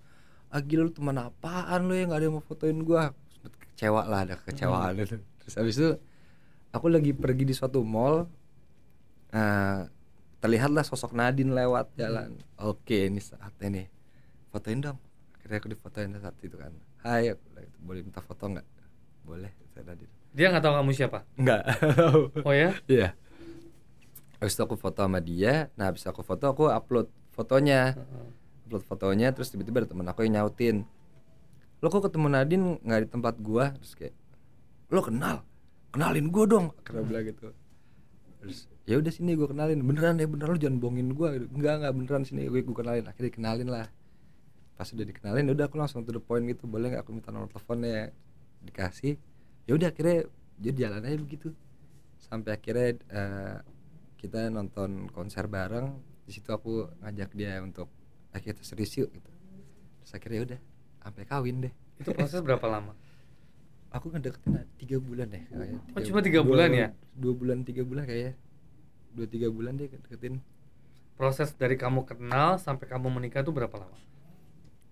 Ah 0.55 0.63
gila 0.63 0.87
lu 0.87 0.95
teman 0.95 1.19
apaan 1.19 1.91
lo 1.91 1.99
yang 1.99 2.15
gak 2.15 2.23
ada 2.23 2.27
yang 2.31 2.39
mau 2.39 2.47
fotoin 2.47 2.79
gua 2.87 3.11
Sempet 3.35 3.59
Kecewa 3.59 4.07
lah 4.07 4.23
ada 4.23 4.39
kekecewaan 4.39 5.03
itu. 5.03 5.19
Terus 5.19 5.55
habis 5.59 5.75
itu 5.83 5.91
aku 6.71 6.87
lagi 6.95 7.11
pergi 7.11 7.43
di 7.43 7.55
suatu 7.59 7.83
mall. 7.83 8.31
eh, 9.35 9.96
terlihatlah 10.41 10.85
sosok 10.85 11.17
Nadine 11.17 11.53
lewat 11.53 11.97
jalan. 11.97 12.37
Oke 12.61 13.09
ini 13.09 13.21
saatnya 13.21 13.69
nih. 13.73 13.87
Fotoin 14.53 14.81
dong. 14.81 14.99
Akhirnya 15.37 15.59
aku 15.63 15.69
difotoin 15.71 16.11
saat 16.19 16.37
itu 16.43 16.57
kan. 16.57 16.73
Hai, 17.03 17.31
aku 17.31 17.43
gitu, 17.55 17.79
boleh 17.87 18.01
minta 18.03 18.19
foto 18.19 18.45
nggak? 18.51 18.67
Boleh, 19.23 19.51
kata 19.75 19.83
Nadine. 19.87 20.13
dia 20.37 20.53
nggak 20.53 20.65
tahu 20.69 20.75
kamu 20.77 20.91
siapa 20.93 21.19
Enggak. 21.41 21.63
oh 22.47 22.53
ya 22.53 22.77
Iya. 22.85 23.09
Habis 24.37 24.53
itu 24.53 24.63
aku 24.63 24.77
foto 24.77 25.01
sama 25.01 25.19
dia. 25.25 25.73
Nah, 25.81 25.89
habis 25.89 26.05
aku 26.05 26.21
foto 26.21 26.45
aku 26.53 26.69
upload 26.69 27.09
fotonya. 27.33 27.97
Upload 28.69 28.85
fotonya 28.85 29.33
terus 29.33 29.49
tiba-tiba 29.49 29.81
ada 29.81 29.89
temen 29.89 30.05
aku 30.05 30.29
yang 30.29 30.45
nyautin. 30.45 30.85
Lo 31.81 31.89
kok 31.89 32.05
ketemu 32.05 32.29
Nadine 32.29 32.67
nggak 32.85 33.01
di 33.05 33.09
tempat 33.09 33.35
gua? 33.41 33.73
Terus 33.81 33.93
kayak 33.97 34.15
lo 34.93 35.01
kenal? 35.01 35.41
Kenalin 35.89 36.29
gua 36.29 36.45
dong. 36.45 36.67
Karena 36.85 37.01
bilang 37.01 37.25
gitu. 37.25 37.49
Terus 38.45 38.69
ya 38.87 38.97
udah 38.97 39.13
sini 39.13 39.35
gua 39.35 39.51
kenalin. 39.51 39.83
Beneran 39.83 40.17
deh, 40.17 40.27
beneran 40.31 40.55
lo 40.55 40.61
jangan 40.63 40.79
bohongin 40.79 41.09
gua. 41.13 41.35
Enggak, 41.35 41.75
enggak 41.83 41.93
beneran 41.93 42.23
sini 42.25 42.47
gue 42.47 42.63
gua 42.63 42.77
kenalin. 42.87 43.05
Akhirnya 43.11 43.29
dikenalin 43.35 43.69
lah. 43.69 43.87
Pas 44.79 44.89
udah 44.89 45.05
dikenalin 45.05 45.47
udah 45.53 45.65
aku 45.67 45.77
langsung 45.77 46.07
to 46.07 46.15
the 46.15 46.23
point 46.23 46.47
gitu. 46.47 46.65
Boleh 46.71 46.95
nggak 46.95 47.03
aku 47.05 47.11
minta 47.13 47.35
nomor 47.35 47.51
teleponnya? 47.51 48.15
Dikasih. 48.63 49.19
Ya 49.67 49.73
udah 49.75 49.91
akhirnya 49.91 50.31
jadi 50.57 50.89
jalan 50.89 51.05
aja 51.05 51.19
begitu 51.21 51.47
sampai 52.17 52.57
akhirnya 52.57 52.97
eh, 53.13 53.57
kita 54.17 54.49
nonton 54.49 55.13
konser 55.13 55.47
bareng 55.47 55.93
di 56.25 56.33
situ 56.33 56.49
aku 56.49 56.89
ngajak 57.05 57.31
dia 57.37 57.61
untuk 57.61 57.87
akhirnya 58.33 58.65
serius 58.65 58.97
yuk 58.97 59.13
gitu 59.13 59.31
terus 60.03 60.13
akhirnya 60.17 60.41
udah 60.43 60.59
sampai 61.05 61.23
kawin 61.29 61.57
deh 61.69 61.73
itu 62.01 62.11
proses 62.17 62.41
berapa 62.41 62.67
lama 62.67 62.97
aku 63.93 64.11
ngedeketin 64.11 64.65
tiga 64.81 64.97
bulan 64.99 65.29
deh 65.31 65.45
kayaknya 65.47 65.81
Oh, 65.95 66.03
cuma 66.03 66.21
tiga 66.25 66.41
bulan 66.43 66.69
ya? 66.73 66.89
dua 67.15 67.33
bulan 67.37 67.63
tiga 67.63 67.85
bulan 67.87 68.09
kayaknya 68.09 68.35
dua 69.17 69.27
tiga 69.27 69.49
bulan 69.49 69.81
deh 69.81 69.89
deketin. 69.89 70.45
Proses 71.17 71.57
dari 71.57 71.81
kamu 71.81 72.05
kenal 72.05 72.61
sampai 72.61 72.85
kamu 72.85 73.09
menikah 73.09 73.41
itu 73.41 73.49
berapa 73.49 73.73
lama? 73.73 73.97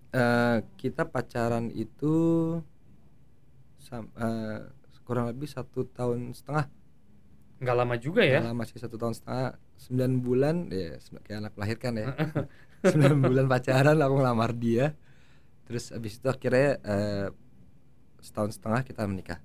Eh, 0.09 0.57
kita 0.81 1.05
pacaran 1.05 1.69
itu 1.69 2.15
sam- 3.77 4.09
eh, 4.17 4.65
kurang 5.05 5.29
lebih 5.29 5.45
satu 5.45 5.85
tahun 5.85 6.33
setengah. 6.33 6.65
Nggak 7.61 7.75
lama 7.77 7.95
juga 8.01 8.21
ya? 8.25 8.41
Nggak 8.41 8.49
lama 8.51 8.63
sih 8.65 8.79
satu 8.81 8.97
tahun 8.97 9.13
setengah. 9.13 9.49
Sembilan 9.77 10.11
bulan 10.17 10.55
ya 10.73 10.97
kayak 10.97 11.39
anak 11.45 11.53
melahirkan 11.53 11.93
ya. 12.01 12.07
Sembilan 12.89 13.17
bulan 13.21 13.45
pacaran 13.45 13.97
aku 14.01 14.13
ngelamar 14.17 14.51
dia. 14.57 14.85
Terus 15.69 15.93
abis 15.93 16.17
itu 16.17 16.27
akhirnya 16.27 16.81
eh, 16.81 17.27
setahun 18.17 18.57
setengah 18.57 18.81
kita 18.81 19.05
menikah 19.05 19.37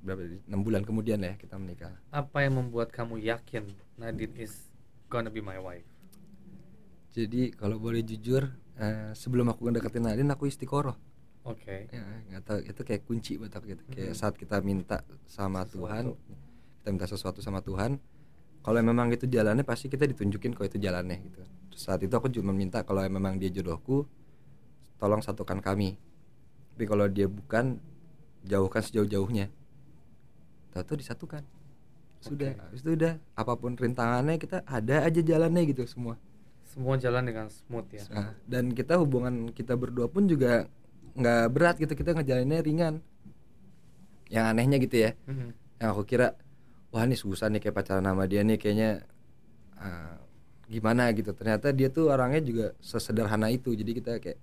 berapa 0.00 0.22
enam 0.46 0.60
bulan 0.62 0.82
kemudian 0.86 1.18
ya 1.20 1.34
kita 1.34 1.58
menikah. 1.58 1.94
Apa 2.10 2.46
yang 2.46 2.58
membuat 2.58 2.90
kamu 2.90 3.18
yakin 3.20 3.66
Nadine 3.96 4.34
is 4.38 4.68
gonna 5.06 5.28
be 5.28 5.42
my 5.42 5.58
wife? 5.58 5.86
Jadi 7.12 7.50
kalau 7.56 7.80
boleh 7.80 8.04
jujur 8.04 8.46
eh, 8.78 9.10
sebelum 9.12 9.50
aku 9.50 9.66
ngedeketin 9.68 10.06
Nadine 10.06 10.30
aku 10.30 10.46
istiqoroh. 10.46 10.94
Oke. 11.42 11.88
Ya 11.90 12.04
nggak 12.30 12.42
tahu 12.44 12.58
itu 12.62 12.80
kayak 12.84 13.02
kunci 13.08 13.32
buat 13.40 13.50
aku 13.50 13.74
gitu. 13.74 13.82
Kayak 13.90 14.12
Mhm. 14.14 14.18
saat 14.18 14.34
kita 14.36 14.60
minta 14.60 15.02
sama 15.24 15.64
Sesuatu. 15.64 15.74
Tuhan 15.82 16.04
kita 16.78 16.88
minta 16.94 17.06
sesuatu 17.08 17.40
sama 17.42 17.60
Tuhan 17.64 17.98
kalau 18.62 18.80
memang 18.84 19.10
itu 19.10 19.24
jalannya 19.26 19.64
pasti 19.64 19.88
kita 19.88 20.04
ditunjukin 20.06 20.52
kalau 20.54 20.68
itu 20.68 20.78
jalannya 20.78 21.18
gitu. 21.24 21.40
Terus 21.72 21.82
saat 21.82 22.00
itu 22.04 22.12
aku 22.12 22.28
cuma 22.30 22.52
minta 22.52 22.84
kalau 22.84 23.02
memang 23.02 23.40
dia 23.40 23.48
jodohku 23.48 24.04
tolong 25.00 25.24
satukan 25.24 25.58
kami. 25.58 25.96
Tapi 26.76 26.84
kalau 26.86 27.10
dia 27.10 27.26
bukan 27.26 27.80
jauhkan 28.46 28.82
sejauh-jauhnya 28.84 29.50
tahu 30.72 30.96
disatukan. 31.00 31.42
Sudah. 32.18 32.54
Habis 32.58 32.82
itu 32.82 32.90
udah 32.98 33.14
apa 33.38 33.52
pun 33.54 33.78
rintangannya 33.78 34.36
kita 34.42 34.66
ada 34.66 35.06
aja 35.06 35.20
jalannya 35.22 35.62
gitu 35.70 35.86
semua. 35.86 36.18
Semua 36.66 36.98
jalan 36.98 37.24
dengan 37.24 37.46
smooth 37.48 37.88
ya. 37.94 38.02
Nah, 38.10 38.34
dan 38.44 38.74
kita 38.74 38.98
hubungan 38.98 39.54
kita 39.54 39.78
berdua 39.78 40.10
pun 40.10 40.26
juga 40.26 40.66
nggak 41.18 41.44
berat 41.50 41.76
gitu 41.78 41.94
kita 41.94 42.14
ngejalaninnya 42.18 42.60
ringan. 42.62 42.94
Yang 44.28 44.44
anehnya 44.44 44.76
gitu 44.82 44.96
ya. 45.08 45.10
Mhm. 45.26 45.50
yang 45.78 45.94
aku 45.94 46.02
kira 46.10 46.34
wah 46.90 47.06
ini 47.06 47.14
susah 47.14 47.46
nih 47.54 47.62
kayak 47.62 47.76
pacaran 47.78 48.02
sama 48.02 48.26
dia 48.26 48.42
nih 48.42 48.58
kayaknya 48.58 49.06
ah, 49.78 50.18
gimana 50.66 51.14
gitu. 51.14 51.30
Ternyata 51.30 51.70
dia 51.70 51.86
tuh 51.86 52.10
orangnya 52.10 52.42
juga 52.42 52.66
sesederhana 52.82 53.46
itu 53.46 53.78
jadi 53.78 53.90
kita 53.94 54.12
kayak 54.18 54.38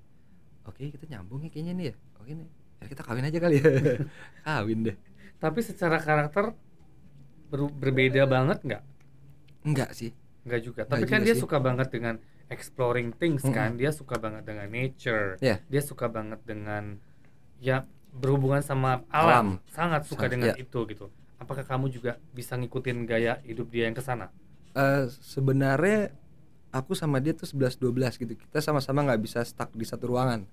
oke 0.64 0.80
kita 0.80 1.06
nyambung 1.12 1.44
ya 1.44 1.50
kayaknya 1.52 1.74
nih 1.76 1.86
ya 1.92 1.96
oke 2.24 2.32
nih 2.32 2.48
ya 2.80 2.86
kita 2.88 3.02
kawin 3.04 3.28
aja 3.28 3.40
kali 3.44 3.56
ya. 3.60 3.68
Kawin 4.48 4.80
deh 4.88 4.98
Tapi 5.46 5.60
secara 5.62 6.02
karakter 6.02 6.58
ber- 7.54 7.76
berbeda 7.78 8.26
banget 8.26 8.60
nggak? 8.66 8.84
enggak 9.66 9.90
sih 9.94 10.12
Nggak 10.46 10.62
juga. 10.62 10.82
Nggak 10.86 10.90
Tapi 10.94 11.06
kan 11.10 11.20
juga 11.22 11.26
dia 11.26 11.36
sih. 11.38 11.42
suka 11.42 11.58
banget 11.58 11.88
dengan 11.90 12.16
exploring 12.50 13.10
things 13.18 13.42
Mm-mm. 13.42 13.58
kan. 13.58 13.70
Dia 13.78 13.90
suka 13.90 14.16
banget 14.22 14.44
dengan 14.46 14.68
nature. 14.70 15.42
Iya. 15.42 15.58
Dia 15.66 15.82
suka 15.82 16.06
banget 16.06 16.38
dengan 16.46 17.02
ya 17.58 17.86
berhubungan 18.14 18.62
sama 18.62 19.02
Alam. 19.10 19.26
alam. 19.26 19.48
Sangat 19.66 20.06
suka 20.06 20.30
Sangat, 20.30 20.34
dengan 20.34 20.50
iya. 20.54 20.62
itu 20.62 20.80
gitu. 20.86 21.10
Apakah 21.42 21.66
kamu 21.66 21.90
juga 21.90 22.22
bisa 22.30 22.54
ngikutin 22.58 23.10
gaya 23.10 23.42
hidup 23.42 23.74
dia 23.74 23.90
yang 23.90 23.98
ke 23.98 24.06
sana? 24.06 24.30
Eh, 24.78 25.10
sebenarnya 25.10 26.14
aku 26.70 26.94
sama 26.94 27.18
dia 27.18 27.34
tuh 27.34 27.50
11 27.50 27.82
12 27.82 28.22
gitu. 28.22 28.34
Kita 28.38 28.62
sama-sama 28.62 29.02
nggak 29.02 29.22
bisa 29.26 29.42
stuck 29.42 29.74
di 29.74 29.86
satu 29.88 30.14
ruangan. 30.14 30.46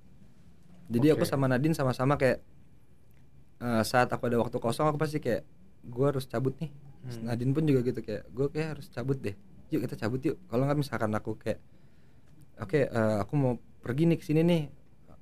Jadi 0.88 1.06
aku 1.12 1.25
Oke. 1.25 1.28
sama 1.28 1.52
Nadine 1.52 1.76
sama-sama 1.76 2.16
kayak 2.16 2.40
eh, 3.62 3.83
saat 3.87 4.11
aku 4.11 4.26
ada 4.26 4.42
waktu 4.42 4.59
kosong 4.59 4.90
aku 4.90 4.99
pasti 4.99 5.23
kayak 5.23 5.47
gue 5.83 6.07
harus 6.07 6.26
cabut 6.26 6.54
nih. 6.59 6.71
Hmm. 7.02 7.26
Nadine 7.26 7.50
pun 7.50 7.62
juga 7.62 7.81
gitu 7.83 7.99
kayak 7.99 8.23
gue 8.28 8.47
kayak 8.50 8.69
harus 8.78 8.87
cabut 8.88 9.19
deh. 9.19 9.35
Yuk 9.71 9.87
kita 9.87 9.95
cabut 9.97 10.21
yuk. 10.23 10.37
Kalau 10.47 10.62
nggak 10.66 10.78
misalkan 10.78 11.11
aku 11.11 11.35
kayak 11.35 11.59
oke 12.59 12.78
eh, 12.78 13.16
aku 13.19 13.33
mau 13.35 13.52
pergi 13.83 14.07
nih 14.07 14.19
ke 14.19 14.25
sini 14.26 14.42
nih. 14.42 14.62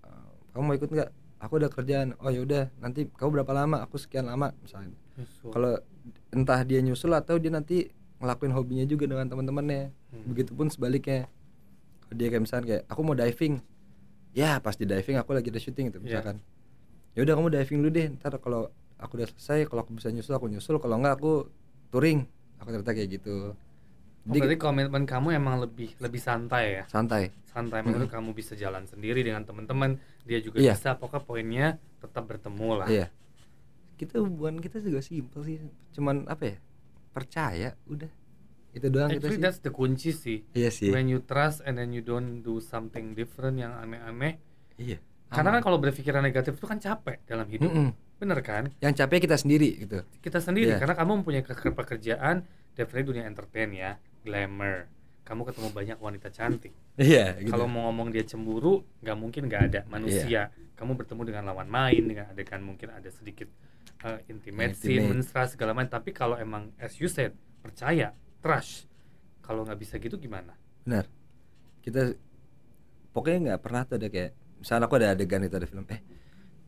Eh, 0.05 0.27
kamu 0.53 0.63
mau 0.65 0.75
ikut 0.75 0.91
nggak? 0.91 1.11
Aku 1.41 1.57
udah 1.57 1.73
kerjaan. 1.73 2.13
Oh 2.21 2.29
ya 2.29 2.45
udah. 2.45 2.69
Nanti 2.81 3.09
kamu 3.09 3.41
berapa 3.41 3.53
lama? 3.57 3.81
Aku 3.85 3.97
sekian 3.97 4.29
lama 4.29 4.53
misalnya. 4.61 4.93
Kalau 5.49 5.81
entah 6.33 6.61
dia 6.65 6.81
nyusul 6.81 7.13
atau 7.13 7.41
dia 7.41 7.49
nanti 7.49 7.89
ngelakuin 8.21 8.53
hobinya 8.53 8.85
juga 8.85 9.09
dengan 9.09 9.25
teman-temannya. 9.25 9.89
Hmm. 10.13 10.25
Begitupun 10.29 10.69
sebaliknya. 10.69 11.33
Kalau 12.05 12.15
dia 12.21 12.29
kayak 12.29 12.43
misalnya 12.45 12.65
kayak 12.69 12.83
aku 12.93 13.01
mau 13.01 13.17
diving. 13.17 13.65
Ya 14.37 14.61
pas 14.61 14.77
di 14.77 14.85
diving 14.85 15.17
aku 15.17 15.33
lagi 15.33 15.49
ada 15.49 15.59
syuting 15.59 15.89
itu 15.89 15.97
Iya. 15.97 16.05
misalkan. 16.05 16.37
Ya 17.13 17.21
udah 17.23 17.35
kamu 17.35 17.49
diving 17.51 17.79
dulu 17.83 17.91
deh. 17.91 18.07
Ntar 18.15 18.39
kalau 18.39 18.71
aku 18.97 19.19
udah 19.19 19.29
selesai, 19.29 19.67
kalau 19.67 19.83
aku 19.83 19.93
bisa 19.95 20.09
nyusul 20.09 20.35
aku 20.35 20.47
nyusul. 20.47 20.77
Kalau 20.79 20.97
enggak 20.97 21.19
aku 21.19 21.51
touring. 21.91 22.25
Aku 22.59 22.71
ternyata 22.71 22.93
kayak 22.93 23.11
gitu. 23.11 23.55
Oh, 24.21 24.37
Jadi 24.37 24.39
berarti 24.45 24.59
komitmen 24.61 25.05
kamu 25.09 25.33
emang 25.33 25.65
lebih 25.65 25.97
lebih 25.97 26.21
santai 26.21 26.65
ya? 26.77 26.85
santai. 26.87 27.33
Santai 27.49 27.81
menurut 27.81 28.07
kamu 28.07 28.37
bisa 28.37 28.53
jalan 28.53 28.85
sendiri 28.85 29.25
dengan 29.25 29.43
teman-teman, 29.43 29.97
dia 30.23 30.39
juga 30.39 30.61
Iya. 30.61 30.77
bisa. 30.77 30.93
Pokoknya 30.95 31.25
poinnya 31.25 31.67
tetap 31.99 32.29
bertemu 32.29 32.71
lah. 32.77 32.87
Iya. 32.87 33.07
Kita 33.97 34.21
hubungan 34.21 34.61
kita 34.61 34.79
juga 34.79 35.01
simpel 35.01 35.41
sih. 35.43 35.57
Cuman 35.97 36.29
apa 36.29 36.45
ya? 36.47 36.57
Percaya 37.11 37.75
udah. 37.89 38.13
Itu 38.71 38.87
doang 38.87 39.11
kita 39.11 39.25
Actually 39.25 39.41
sih. 39.41 39.43
that's 39.43 39.61
the 39.65 39.73
kunci 39.73 40.11
sih. 40.13 40.45
Iya 40.53 40.69
sih. 40.71 40.93
When 40.93 41.09
you 41.09 41.25
trust 41.25 41.65
and 41.65 41.75
then 41.75 41.91
you 41.91 42.05
don't 42.05 42.45
do 42.45 42.61
something 42.61 43.17
different 43.17 43.57
yang 43.57 43.73
aneh-aneh. 43.75 44.37
Iya. 44.77 45.01
Karena 45.31 45.55
kan 45.55 45.63
kalau 45.63 45.79
berpikiran 45.79 46.21
negatif 46.21 46.59
itu 46.59 46.67
kan 46.67 46.77
capek 46.77 47.23
dalam 47.25 47.47
hidup. 47.47 47.71
Mm-mm. 47.71 47.95
Bener 48.19 48.39
kan? 48.43 48.69
Yang 48.83 48.95
capek 49.01 49.25
kita 49.25 49.39
sendiri 49.39 49.71
gitu. 49.79 50.03
Kita 50.19 50.43
sendiri 50.43 50.75
Iya. 50.75 50.83
karena 50.83 50.95
kamu 50.95 51.11
mempunyai 51.23 51.47
ke- 51.47 51.71
pekerjaan 51.73 52.43
definitely 52.75 53.07
dunia 53.15 53.25
entertain 53.25 53.71
ya, 53.71 53.97
glamour. 54.21 54.91
Kamu 55.23 55.47
ketemu 55.47 55.69
banyak 55.71 55.99
wanita 56.03 56.29
cantik. 56.29 56.75
Iya, 56.99 57.39
gitu. 57.39 57.55
Kalau 57.55 57.71
mau 57.71 57.87
ngomong 57.89 58.11
dia 58.11 58.27
cemburu, 58.27 58.83
nggak 59.01 59.17
mungkin 59.17 59.47
nggak 59.47 59.63
ada 59.71 59.81
manusia. 59.87 60.51
Kamu 60.75 60.99
bertemu 60.99 61.23
dengan 61.23 61.55
lawan 61.55 61.71
main 61.71 62.03
dengan 62.03 62.27
adegan 62.27 62.61
mungkin 62.61 62.91
ada 62.91 63.07
sedikit 63.09 63.47
uh, 64.03 64.19
intimate 64.27 64.75
mesra 64.83 65.47
segala 65.47 65.71
macam. 65.71 66.03
Tapi 66.03 66.11
kalau 66.11 66.35
emang 66.35 66.75
as 66.83 66.99
you 66.99 67.07
said 67.07 67.31
percaya, 67.63 68.11
trust. 68.43 68.91
Kalau 69.41 69.63
nggak 69.63 69.79
bisa 69.79 69.95
gitu 69.97 70.19
gimana? 70.19 70.55
benar 70.81 71.05
kita 71.85 72.17
pokoknya 73.13 73.39
nggak 73.53 73.61
pernah 73.61 73.83
tuh 73.85 74.01
ada 74.01 74.09
kayak 74.09 74.33
misalnya 74.61 74.87
aku 74.87 74.97
ada 75.01 75.17
adegan 75.17 75.41
itu 75.43 75.57
ada 75.57 75.67
film 75.67 75.85
eh 75.89 76.01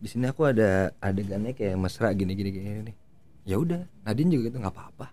di 0.03 0.09
sini 0.11 0.27
aku 0.27 0.49
ada 0.49 0.91
adegannya 0.99 1.55
kayak 1.55 1.79
mesra 1.79 2.11
gini 2.11 2.35
gini 2.35 2.51
gini 2.51 2.69
nih 2.91 2.97
ya 3.43 3.59
udah 3.59 3.83
Nadine 4.07 4.31
juga 4.39 4.51
gitu 4.51 4.57
nggak 4.63 4.75
apa-apa. 4.75 5.07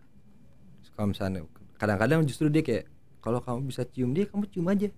Kalau 0.93 1.07
misalnya 1.15 1.47
kadang-kadang 1.79 2.27
justru 2.27 2.51
dia 2.51 2.61
kayak 2.61 2.85
kalau 3.23 3.39
kamu 3.39 3.71
bisa 3.71 3.87
cium 3.87 4.11
dia 4.13 4.27
kamu 4.29 4.45
cium 4.51 4.67
aja. 4.69 4.89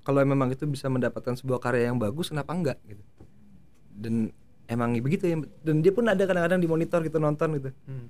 Kalau 0.00 0.24
memang 0.24 0.48
itu 0.48 0.64
bisa 0.64 0.88
mendapatkan 0.88 1.36
sebuah 1.36 1.60
karya 1.60 1.92
yang 1.92 2.00
bagus 2.00 2.32
kenapa 2.32 2.56
enggak 2.56 2.78
gitu. 2.88 3.04
Dan 3.92 4.32
emang 4.64 4.96
begitu 4.98 5.28
ya 5.28 5.36
dan 5.62 5.84
dia 5.84 5.92
pun 5.92 6.08
ada 6.08 6.22
kadang-kadang 6.24 6.58
di 6.58 6.68
monitor 6.68 7.04
gitu 7.04 7.18
nonton 7.20 7.58
gitu. 7.58 7.70
Hmm. 7.86 8.06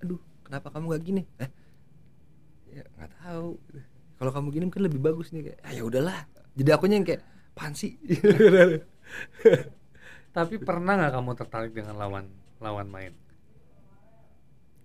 aduh 0.00 0.20
kenapa 0.44 0.68
kamu 0.72 0.84
nggak 0.92 1.02
gini? 1.02 1.22
Eh 1.40 1.50
ya 2.70 2.84
nggak 2.96 3.10
tahu 3.24 3.48
kalau 4.20 4.30
kamu 4.36 4.46
gini 4.52 4.64
mungkin 4.68 4.84
lebih 4.84 5.00
bagus 5.00 5.32
nih 5.32 5.50
kayak 5.50 5.58
ah, 5.64 5.72
ya 5.72 5.82
udahlah. 5.82 6.18
Jadi 6.54 6.68
akunya 6.70 6.96
yang 7.00 7.06
kayak 7.08 7.22
pan 7.60 7.72
sih 7.72 8.00
Tapi 10.30 10.54
pernah 10.56 10.96
nggak 10.96 11.12
kamu 11.12 11.30
tertarik 11.34 11.72
dengan 11.72 11.94
lawan 11.94 12.24
lawan 12.58 12.86
main? 12.86 13.12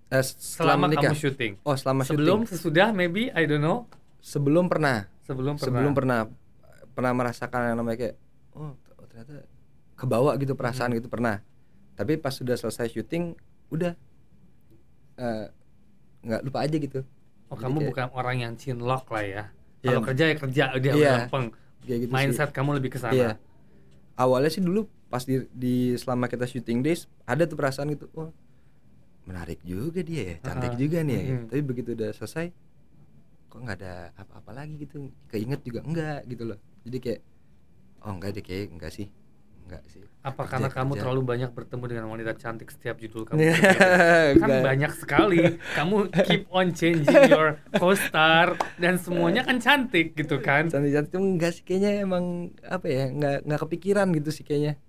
Eh, 0.08 0.22
Selama, 0.22 0.86
menikah. 0.86 1.10
kamu 1.10 1.18
syuting. 1.18 1.54
oh 1.62 1.74
selama 1.74 2.02
Sebelum, 2.04 2.44
syuting 2.44 2.52
sesudah, 2.52 2.88
maybe 2.92 3.30
I 3.32 3.46
don't 3.46 3.60
know. 3.60 3.88
sebelum 4.20 4.66
pernah 4.66 5.06
Sebelum 5.22 5.56
pernah. 5.56 5.66
sebelum 5.72 5.92
pernah 5.94 6.20
pernah 6.92 7.12
merasakan 7.14 7.60
yang 7.68 7.78
namanya 7.78 7.98
kayak 8.00 8.16
oh, 8.52 8.74
ternyata 9.06 9.46
kebawa 9.94 10.36
gitu 10.36 10.54
perasaan 10.54 10.92
Hmm. 10.92 10.98
gitu 10.98 11.08
pernah 11.08 11.40
tapi 11.94 12.16
pas 12.16 12.32
sudah 12.32 12.54
selesai 12.54 12.90
syuting 12.90 13.38
udah 13.70 13.94
eh, 15.16 15.46
nggak 16.22 16.42
lupa 16.44 16.60
aja 16.62 16.76
gitu 16.76 17.02
Oh, 17.46 17.54
Jadi 17.54 17.62
kamu 17.62 17.78
kayak- 17.78 17.88
bukan 17.88 18.08
orang 18.12 18.38
yang 18.40 18.54
cinlok 18.56 19.06
lah 19.08 19.22
ya. 19.22 19.44
Iya. 19.80 19.88
Kalau 19.88 20.02
kerja 20.04 20.24
ya 20.26 20.36
kerja, 20.36 20.64
dia 20.76 20.92
Iya. 20.92 21.14
gampang. 21.30 21.46
Kayak 21.86 22.00
gitu 22.06 22.12
sih. 22.12 22.18
Mindset 22.18 22.50
kamu 22.52 22.82
lebih 22.82 22.92
ke 22.92 23.00
sana. 23.00 23.14
Iya. 23.14 23.30
Awalnya 24.18 24.50
sih 24.50 24.64
dulu 24.64 24.90
pas 25.06 25.22
di, 25.24 25.46
di 25.54 25.94
selama 25.96 26.26
kita 26.26 26.50
syuting 26.50 26.82
days 26.82 27.06
ada 27.24 27.46
tuh 27.46 27.56
perasaan 27.56 27.94
gitu, 27.94 28.10
wah 28.18 28.34
menarik 29.26 29.58
juga 29.66 30.02
dia 30.06 30.34
ya, 30.34 30.36
cantik 30.44 30.74
Ah, 30.74 30.78
juga 30.78 31.02
nih 31.02 31.16
ya. 31.16 31.24
mm-mm. 31.34 31.46
Tapi 31.50 31.62
begitu 31.66 31.90
udah 31.98 32.10
selesai, 32.14 32.54
kok 33.50 33.58
nggak 33.58 33.78
ada 33.82 34.14
apa-apa 34.18 34.52
lagi 34.54 34.78
gitu, 34.82 35.10
keinget 35.30 35.62
juga 35.66 35.82
enggak 35.82 36.26
gitu 36.30 36.44
loh. 36.46 36.60
Jadi 36.86 36.98
kayak, 37.02 37.22
oh 38.06 38.12
enggak 38.14 38.30
deh 38.38 38.44
kayak 38.46 38.66
enggak 38.70 38.92
sih, 38.94 39.08
enggak 39.66 39.84
sih. 39.90 40.02
Apa 40.22 40.42
Kerja, 40.42 40.52
karena 40.58 40.70
kamu 40.70 40.92
kerja. 40.92 41.02
terlalu 41.06 41.22
banyak 41.22 41.50
bertemu 41.54 41.84
dengan 41.86 42.06
wanita 42.10 42.34
cantik 42.34 42.70
setiap 42.70 42.98
judul 42.98 43.30
kamu? 43.30 43.38
Iya, 43.46 43.58
kan 44.42 44.50
banyak 44.66 44.92
sekali. 44.98 45.38
Kamu 45.74 45.96
keep 46.26 46.50
on 46.50 46.74
changing 46.74 47.30
your 47.30 47.62
co-star 47.74 48.58
dan 48.78 48.98
semuanya 48.98 49.46
kan 49.46 49.62
cantik 49.62 50.18
gitu 50.18 50.42
kan? 50.42 50.66
Cantik-cantik 50.66 51.14
enggak 51.14 51.52
sih 51.54 51.62
kayaknya 51.62 52.02
emang 52.02 52.50
apa 52.66 52.86
ya, 52.90 53.06
enggak 53.10 53.36
enggak 53.46 53.60
kepikiran 53.70 54.08
gitu 54.18 54.30
sih 54.34 54.42
kayaknya. 54.42 54.82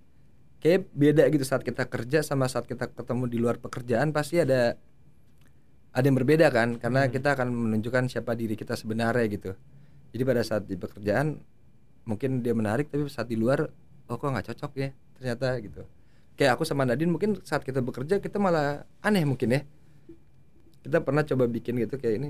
Kayak 0.56 0.88
beda 0.96 1.24
gitu 1.28 1.44
saat 1.44 1.60
kita 1.60 1.84
kerja 1.84 2.24
sama 2.24 2.48
saat 2.48 2.64
kita 2.64 2.88
ketemu 2.88 3.24
di 3.28 3.36
luar 3.36 3.60
pekerjaan 3.60 4.16
pasti 4.16 4.40
ada 4.40 4.80
ada 5.92 6.04
yang 6.04 6.16
berbeda 6.16 6.48
kan 6.48 6.76
karena 6.76 7.08
Hmm. 7.08 7.12
kita 7.12 7.28
akan 7.36 7.48
menunjukkan 7.52 8.08
siapa 8.08 8.32
diri 8.32 8.56
kita 8.56 8.72
sebenarnya 8.72 9.24
gitu. 9.28 9.52
Jadi 10.16 10.22
pada 10.24 10.40
saat 10.40 10.64
di 10.64 10.76
pekerjaan 10.76 11.40
mungkin 12.04 12.40
dia 12.40 12.56
menarik 12.56 12.88
tapi 12.88 13.04
saat 13.08 13.28
di 13.28 13.36
luar 13.36 13.68
oh 14.06 14.16
kok 14.16 14.28
nggak 14.28 14.46
cocok 14.48 14.72
ya 14.76 14.88
ternyata 15.14 15.46
gitu. 15.58 15.82
Kayak 16.34 16.56
aku 16.56 16.62
sama 16.62 16.84
Nadine 16.84 17.08
mungkin 17.08 17.40
saat 17.42 17.62
kita 17.62 17.80
bekerja 17.80 18.18
kita 18.18 18.36
malah 18.36 18.84
aneh 19.00 19.24
mungkin 19.24 19.48
ya. 19.50 19.60
Kita 20.80 21.02
pernah 21.02 21.22
coba 21.22 21.44
bikin 21.46 21.74
gitu 21.76 21.96
kayak 21.96 22.14
ini 22.16 22.28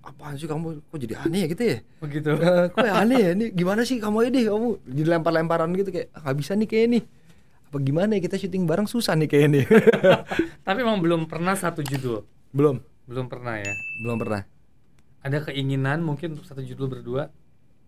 apaan 0.00 0.34
sih 0.34 0.48
kamu 0.48 0.80
kok 0.80 0.96
jadi 0.96 1.20
aneh 1.20 1.44
ya 1.44 1.48
gitu 1.48 1.64
ya? 1.66 1.78
Begitu. 2.00 2.30
Eh, 2.32 2.66
kok 2.70 2.80
ya 2.80 2.94
aneh 2.96 3.18
ya 3.20 3.30
ini 3.34 3.46
gimana 3.50 3.82
sih 3.82 4.00
kamu 4.00 4.32
ini 4.32 4.40
kamu 4.48 4.66
dilempar-lemparan 4.86 5.68
gitu 5.74 5.90
kayak 5.90 6.08
"Ah, 6.16 6.20
nggak 6.24 6.36
bisa 6.38 6.52
nih 6.54 6.64
kayak 6.66 6.86
nih 6.88 7.04
apa 7.68 7.76
gimana 7.84 8.16
ya 8.16 8.24
kita 8.24 8.40
syuting 8.40 8.64
bareng 8.64 8.88
susah 8.88 9.12
nih 9.12 9.28
kayak 9.28 9.48
nih 9.52 9.64
Tapi 10.66 10.78
emang 10.80 11.04
belum 11.04 11.28
pernah 11.28 11.52
satu 11.52 11.84
judul. 11.84 12.24
belum 12.48 12.80
Belum 13.04 13.28
pernah 13.28 13.60
ya. 13.60 13.72
belum 14.00 14.16
pernah 14.16 14.40
Ada 15.20 15.44
keinginan 15.44 16.00
mungkin 16.00 16.32
untuk 16.32 16.48
satu 16.48 16.64
judul 16.64 16.88
berdua? 16.88 17.28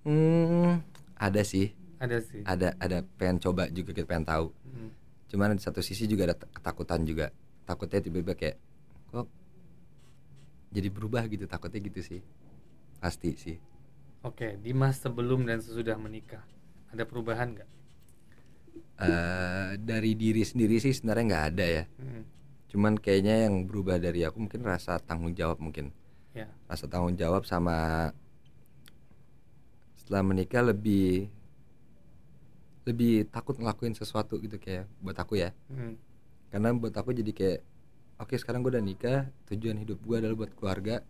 hmm, 0.04 0.84
ada 1.16 1.40
sih 1.40 1.72
Ada 2.00 2.16
sih. 2.24 2.40
ada 2.42 2.72
ada 2.80 3.04
pengen 3.20 3.36
coba 3.38 3.68
juga 3.68 3.92
kita 3.92 4.08
pengen 4.08 4.24
tahu 4.24 4.46
Hmm. 4.64 4.90
cuman 5.28 5.54
di 5.54 5.62
satu 5.62 5.78
sisi 5.78 6.08
juga 6.08 6.26
ada 6.26 6.36
ketakutan 6.36 7.04
juga 7.04 7.28
takutnya 7.62 8.00
tiba-tiba 8.00 8.34
kayak 8.34 8.56
kok 9.10 9.28
jadi 10.70 10.88
berubah 10.88 11.28
gitu 11.28 11.44
takutnya 11.44 11.78
gitu 11.82 12.00
sih 12.00 12.20
pasti 12.98 13.36
sih 13.36 13.58
Oke, 14.20 14.60
Dimas 14.60 15.00
sebelum 15.00 15.48
dan 15.48 15.60
sesudah 15.60 15.96
menikah 15.96 16.44
ada 16.92 17.08
perubahan 17.08 17.56
nggak? 17.56 17.68
Eh, 19.00 19.70
dari 19.80 20.12
diri 20.12 20.44
sendiri 20.44 20.76
sih 20.76 20.92
sebenarnya 20.92 21.24
nggak 21.24 21.46
ada 21.52 21.66
ya 21.66 21.84
Hmm. 21.96 22.24
cuman 22.70 22.94
kayaknya 22.96 23.48
yang 23.48 23.64
berubah 23.64 23.96
dari 23.96 24.24
aku 24.24 24.40
mungkin 24.40 24.60
rasa 24.62 24.96
tanggung 25.00 25.32
jawab 25.32 25.56
mungkin 25.60 25.92
Ya. 26.32 26.46
rasa 26.64 26.86
tanggung 26.86 27.16
jawab 27.16 27.42
sama 27.44 28.08
setelah 29.96 30.22
menikah 30.22 30.62
lebih 30.62 31.26
lebih 32.88 33.28
takut 33.28 33.56
ngelakuin 33.56 33.92
sesuatu 33.92 34.40
gitu 34.40 34.56
kayak 34.56 34.88
buat 35.04 35.16
aku 35.16 35.40
ya. 35.40 35.52
Hmm. 35.68 35.96
karena 36.50 36.74
buat 36.74 36.90
aku 36.90 37.14
jadi 37.14 37.30
kayak 37.30 37.60
oke 38.18 38.34
sekarang 38.34 38.66
gue 38.66 38.74
udah 38.74 38.82
nikah 38.82 39.30
tujuan 39.46 39.78
hidup 39.78 40.02
gue 40.02 40.16
adalah 40.18 40.34
buat 40.34 40.52
keluarga. 40.58 41.06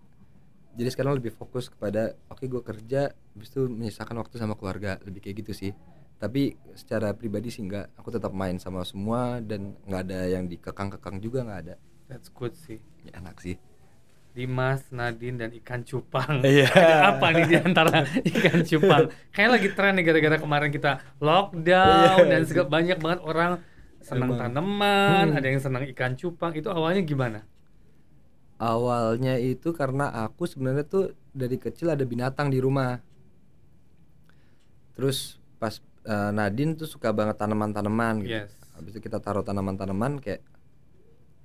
Jadi 0.77 0.89
sekarang 0.93 1.19
lebih 1.19 1.33
fokus 1.33 1.73
kepada 1.73 2.15
oke 2.29 2.45
gue 2.45 2.63
kerja 2.63 3.11
habis 3.11 3.49
itu 3.49 3.65
menyisakan 3.67 4.21
waktu 4.21 4.37
sama 4.37 4.55
keluarga 4.55 5.01
lebih 5.09 5.25
kayak 5.25 5.47
gitu 5.47 5.53
sih. 5.57 5.73
Tapi 6.21 6.61
secara 6.77 7.17
pribadi 7.17 7.49
sih 7.49 7.65
enggak 7.65 7.89
aku 7.97 8.13
tetap 8.13 8.37
main 8.37 8.61
sama 8.61 8.85
semua 8.85 9.41
dan 9.41 9.73
nggak 9.89 10.03
ada 10.05 10.21
yang 10.29 10.45
dikekang-kekang 10.45 11.25
juga 11.25 11.41
nggak 11.49 11.61
ada. 11.65 11.75
That's 12.13 12.29
good 12.29 12.53
sih. 12.53 12.77
ya, 13.09 13.17
enak 13.17 13.41
sih 13.41 13.70
Dimas, 14.31 14.87
Nadine 14.91 15.37
dan 15.37 15.51
ikan 15.57 15.83
cupang. 15.83 16.39
Iya. 16.47 16.71
Ada 16.71 16.97
apa 17.13 17.27
nih 17.31 17.45
di 17.45 17.57
antara 17.57 18.07
ikan 18.07 18.61
cupang? 18.63 19.03
Kayak 19.31 19.51
lagi 19.59 19.69
tren 19.71 19.93
nih 19.95 20.05
gara-gara 20.05 20.37
kemarin 20.37 20.71
kita 20.71 20.93
lockdown 21.19 22.19
Iya. 22.21 22.31
dan 22.31 22.43
segala 22.45 22.69
banyak 22.69 22.99
banget 22.99 23.21
orang 23.23 23.53
senang 24.01 24.33
Emang. 24.33 24.41
tanaman, 24.41 25.25
Hmm. 25.29 25.37
ada 25.37 25.47
yang 25.47 25.61
senang 25.61 25.85
ikan 25.91 26.15
cupang. 26.15 26.53
Itu 26.53 26.69
awalnya 26.69 27.03
gimana? 27.03 27.41
awalnya 28.57 29.41
itu 29.41 29.73
karena 29.73 30.13
aku 30.21 30.45
sebenarnya 30.45 30.85
tuh 30.85 31.05
dari 31.33 31.57
kecil 31.57 31.89
ada 31.89 32.05
binatang 32.05 32.53
di 32.53 32.61
rumah 32.61 33.01
terus 34.93 35.41
pas 35.57 35.81
eh, 36.05 36.31
Nadine 36.31 36.77
tuh 36.77 36.85
suka 36.85 37.09
banget 37.09 37.37
tanaman-tanaman 37.37 38.21
gitu 38.21 38.37
Yes. 38.37 38.53
habis 38.73 38.93
itu 38.93 39.01
kita 39.01 39.17
taruh 39.17 39.41
tanaman-tanaman 39.41 40.21
kayak 40.21 40.45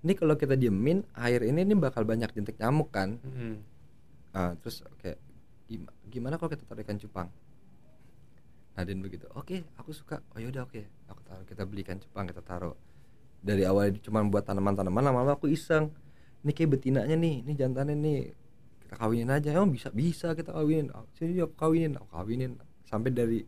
ini 0.05 0.13
kalau 0.13 0.37
kita 0.37 0.53
diemin 0.53 1.01
air 1.17 1.41
ini 1.41 1.65
ini 1.65 1.73
bakal 1.73 2.05
banyak 2.05 2.29
jentik 2.29 2.61
nyamuk 2.61 2.93
kan? 2.93 3.17
Mm-mm. 3.25 3.57
Ah, 4.37 4.53
terus 4.61 4.85
kayak 5.01 5.17
"Gim- 5.65 5.89
gimana 6.05 6.37
kalau 6.37 6.53
kita 6.53 6.61
taruh 6.61 6.85
ikan 6.85 7.01
cupang? 7.01 7.27
Nadine 8.75 9.01
begitu 9.01 9.25
oke 9.33 9.65
aku 9.79 9.95
suka. 9.95 10.21
Oh 10.35 10.39
yaudah 10.39 10.67
oke. 10.67 10.83
Aku 11.09 11.21
taruh 11.25 11.45
kita 11.47 11.63
beli 11.65 11.81
ikan 11.81 11.97
cupang 11.97 12.29
kita 12.29 12.43
taruh. 12.45 12.75
Dari 13.41 13.65
awal 13.65 13.97
cuma 14.03 14.21
buat 14.25 14.45
tanaman-tanaman 14.45 15.01
lama-lama 15.01 15.33
aku 15.39 15.49
iseng. 15.49 15.89
Ini 16.45 16.51
kayak 16.53 16.69
betinanya 16.77 17.15
nih 17.17 17.41
ini 17.41 17.51
jantannya 17.57 17.95
nih 17.97 18.19
kita 18.85 18.95
kawinin 18.99 19.31
aja. 19.31 19.49
Emang 19.55 19.71
bisa 19.73 19.89
bisa 19.89 20.35
kita 20.35 20.53
kawinin? 20.53 20.91
Oh, 20.93 21.07
sini 21.17 21.39
aku 21.39 21.55
kawinin. 21.57 21.97
Aku 21.97 22.07
kawinin. 22.13 22.59
Sampai 22.85 23.09
dari 23.09 23.41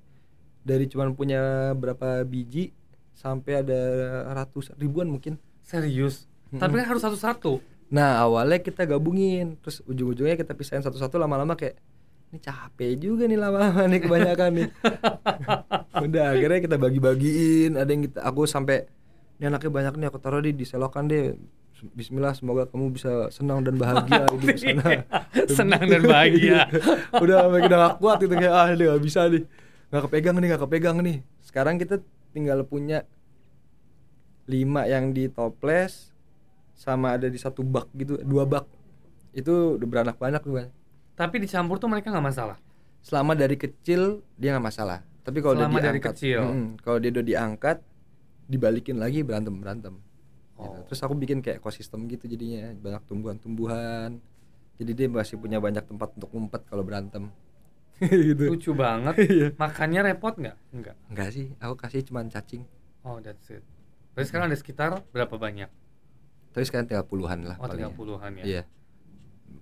dari 0.63 0.87
cuman 0.89 1.13
punya 1.13 1.71
berapa 1.75 2.23
biji 2.23 2.71
sampai 3.13 3.61
ada 3.67 3.79
ratus 4.31 4.71
ribuan 4.79 5.11
mungkin. 5.11 5.35
Serius? 5.59 6.26
Tapi 6.55 6.73
kan 6.79 6.87
harus 6.87 7.03
satu-satu. 7.03 7.59
Nah 7.91 8.19
awalnya 8.19 8.59
kita 8.59 8.83
gabungin 8.83 9.55
Terus 9.63 9.79
ujung-ujungnya 9.87 10.35
kita 10.35 10.51
pisahin 10.51 10.83
satu-satu 10.83 11.15
lama-lama 11.15 11.55
kayak 11.55 11.79
Ini 12.31 12.39
capek 12.43 12.99
juga 12.99 13.23
nih 13.23 13.39
lama-lama 13.39 13.87
nih 13.87 13.99
kebanyakan 14.03 14.49
nih. 14.59 14.67
Udah 16.07 16.25
akhirnya 16.35 16.59
kita 16.67 16.75
bagi-bagiin 16.75 17.79
Ada 17.79 17.89
yang 17.91 18.03
kita, 18.11 18.19
aku 18.27 18.43
sampai 18.43 18.87
Ini 19.39 19.47
anaknya 19.47 19.71
banyak 19.71 19.93
nih 20.03 20.07
aku 20.11 20.19
taruh 20.19 20.43
di 20.43 20.51
diselokan 20.51 21.07
deh. 21.07 21.35
Bismillah 21.93 22.33
semoga 22.33 22.65
kamu 22.65 22.89
bisa 22.89 23.29
senang 23.29 23.61
dan 23.61 23.77
bahagia 23.77 24.25
hidup 24.33 24.49
di 24.49 24.57
sana 24.65 25.05
Senang 25.45 25.83
dan 25.85 26.01
bahagia. 26.09 26.65
Udah 27.23 27.45
sampai 27.45 27.61
udah 27.69 27.77
gak 27.77 27.95
kuat 28.01 28.17
gitu 28.25 28.33
kayak 28.33 28.49
ah 28.49 28.67
udah 28.73 28.85
gak 28.97 29.03
bisa 29.05 29.21
nih. 29.29 29.43
Gak 29.93 30.01
kepegang 30.09 30.35
nih 30.41 30.47
gak 30.57 30.61
kepegang 30.65 30.97
nih. 31.05 31.17
Sekarang 31.45 31.77
kita 31.77 32.01
tinggal 32.33 32.65
punya 32.65 33.05
lima 34.49 34.89
yang 34.89 35.13
di 35.13 35.29
toples 35.29 36.16
sama 36.77 37.17
ada 37.17 37.25
di 37.25 37.35
satu 37.35 37.65
bak 37.65 37.89
gitu 37.91 38.21
dua 38.21 38.45
bak 38.45 38.69
itu 39.33 39.75
udah 39.75 39.87
beranak 39.89 40.15
banyak 40.15 40.39
tuh. 40.39 40.69
Tapi 41.13 41.35
dicampur 41.41 41.77
tuh 41.77 41.89
mereka 41.89 42.13
nggak 42.13 42.23
masalah. 42.25 42.57
selama 42.97 43.33
dari 43.33 43.55
kecil 43.55 44.19
dia 44.35 44.51
nggak 44.51 44.67
masalah 44.67 44.99
tapi 45.21 45.39
kalau 45.39 45.55
udah 45.55 45.65
Selama 45.65 45.79
dari 45.79 45.97
diangkat 45.97 46.13
kecil. 46.17 46.41
Mm-mm. 46.43 46.67
kalau 46.81 46.97
dia 46.97 47.09
udah 47.09 47.23
diangkat 47.23 47.77
dibalikin 48.45 48.95
lagi 48.97 49.21
berantem 49.21 49.55
berantem 49.55 49.95
gitu. 50.57 50.59
Oh. 50.59 50.83
terus 50.85 50.99
aku 51.01 51.13
bikin 51.13 51.39
kayak 51.39 51.59
ekosistem 51.59 52.03
gitu 52.07 52.25
jadinya 52.25 52.73
banyak 52.75 53.01
tumbuhan-tumbuhan 53.05 54.17
jadi 54.75 54.91
dia 54.93 55.07
masih 55.07 55.37
punya 55.37 55.57
banyak 55.57 55.83
tempat 55.83 56.09
untuk 56.19 56.29
ngumpet 56.31 56.61
kalau 56.67 56.83
berantem 56.83 57.31
gitu 58.01 58.51
Lucu 58.51 58.71
banget. 58.71 59.15
Iya. 59.25 59.47
Makannya 59.55 60.01
repot 60.05 60.33
nggak? 60.33 60.57
Enggak. 60.69 60.95
enggak 61.07 61.29
sih 61.31 61.45
aku 61.57 61.73
kasih 61.75 62.01
cuman 62.03 62.27
cacing 62.27 62.65
Oh, 63.01 63.17
that's 63.17 63.47
it. 63.47 63.63
Berarti 64.11 64.27
sekarang 64.27 64.51
ada 64.51 64.57
sekitar 64.59 64.89
berapa 65.15 65.31
banyak? 65.31 65.69
Tapi 66.49 66.63
sekarang 66.63 66.85
tinggal 66.85 67.03
puluhan 67.03 67.39
lah 67.43 67.55
Oh, 67.55 67.63
palingnya. 67.63 67.91
30-an 67.91 68.31
ya. 68.35 68.43
iya 68.43 68.61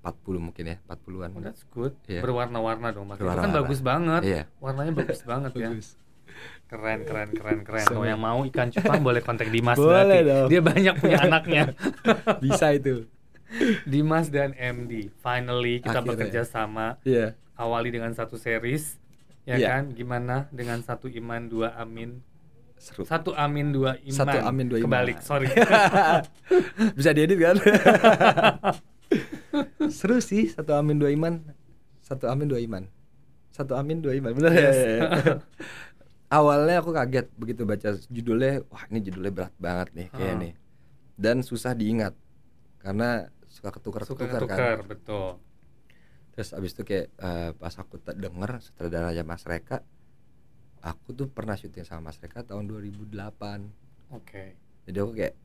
40 0.01 0.37
mungkin 0.39 0.63
ya 0.65 0.77
40-an 0.85 1.29
Oh, 1.31 1.41
that's 1.41 1.63
good. 1.67 1.93
Iya. 2.05 2.21
Berwarna-warna 2.21 2.87
dong, 2.89 3.05
Mas. 3.07 3.17
Itu 3.17 3.25
kan 3.25 3.49
bagus 3.51 3.79
banget. 3.81 4.21
iya 4.24 4.41
Warnanya 4.57 4.93
bagus 4.93 5.21
banget 5.24 5.51
ya. 5.53 5.69
Bagus. 5.69 5.87
Keren, 6.65 7.00
keren, 7.03 7.29
keren, 7.31 7.59
keren. 7.61 7.85
Kalau 7.85 8.03
yang 8.03 8.19
mau 8.19 8.41
ikan 8.43 8.67
cupang 8.67 9.01
boleh 9.01 9.21
kontak 9.21 9.50
Dimas 9.50 9.74
Boleh 9.75 9.93
berarti. 10.19 10.25
dong. 10.27 10.48
Dia 10.48 10.61
banyak 10.61 10.93
punya 11.00 11.17
anaknya. 11.21 11.63
bisa 12.43 12.69
itu 12.71 13.05
Dimas 13.83 14.27
dan 14.27 14.51
MD. 14.53 15.09
Finally 15.15 15.79
kita 15.79 15.89
Akhirnya. 15.95 16.09
bekerja 16.11 16.41
sama. 16.43 16.98
iya 17.01 17.33
Awali 17.55 17.89
dengan 17.89 18.11
satu 18.11 18.35
series. 18.35 18.98
Ya 19.43 19.55
Iya. 19.55 19.67
kan? 19.71 19.83
Gimana 19.91 20.50
dengan 20.51 20.81
satu 20.81 21.05
iman, 21.07 21.45
dua 21.45 21.74
amin. 21.75 22.19
Seru 22.75 23.03
Satu 23.03 23.31
amin, 23.33 23.72
dua 23.72 23.98
iman. 23.98 24.16
Satu 24.16 24.38
amin, 24.40 24.66
dua 24.68 24.77
iman. 24.79 24.88
Kebalik, 24.88 25.18
sorry. 25.22 25.48
bisa 26.98 27.11
diedit 27.11 27.38
kan 27.38 27.55
seru 29.90 30.18
sih 30.20 30.50
satu 30.50 30.75
amin 30.75 30.98
dua 30.98 31.14
iman 31.14 31.40
satu 32.01 32.27
amin 32.27 32.46
dua 32.46 32.59
iman 32.59 32.83
satu 33.50 33.74
amin 33.74 34.03
dua 34.03 34.14
iman 34.14 34.31
bener 34.33 34.51
ya, 34.51 34.61
Yes. 34.61 34.75
ya, 34.75 34.90
ya. 35.00 35.33
awalnya 36.27 36.81
aku 36.81 36.92
kaget 36.92 37.27
begitu 37.35 37.64
baca 37.64 37.96
judulnya 38.09 38.66
wah 38.68 38.83
ini 38.90 39.00
judulnya 39.01 39.31
berat 39.31 39.53
banget 39.55 39.88
nih 39.96 40.07
kayak 40.11 40.33
Hmm. 40.33 40.42
nih 40.44 40.53
dan 41.16 41.38
susah 41.40 41.72
diingat 41.72 42.11
karena 42.77 43.31
suka 43.48 43.72
Suka 43.72 43.79
ketukar-ketukar 43.79 44.27
kan 44.27 44.42
tukar, 44.44 44.77
betul. 44.83 45.27
terus 46.35 46.50
abis 46.51 46.75
itu 46.75 46.83
kayak 46.83 47.07
eh, 47.16 47.50
pas 47.55 47.74
aku 47.74 47.96
tak 47.98 48.20
denger 48.20 48.59
sutradaranya 48.59 49.24
Mas 49.24 49.48
Reka 49.48 49.79
aku 50.85 51.17
tuh 51.17 51.25
pernah 51.25 51.57
syuting 51.57 51.81
sama 51.81 52.13
Mas 52.13 52.21
Reka 52.21 52.45
tahun 52.45 52.69
2008 52.69 53.09
Oke. 54.13 54.53
jadi 54.85 54.98
aku 55.01 55.11
kayak 55.17 55.35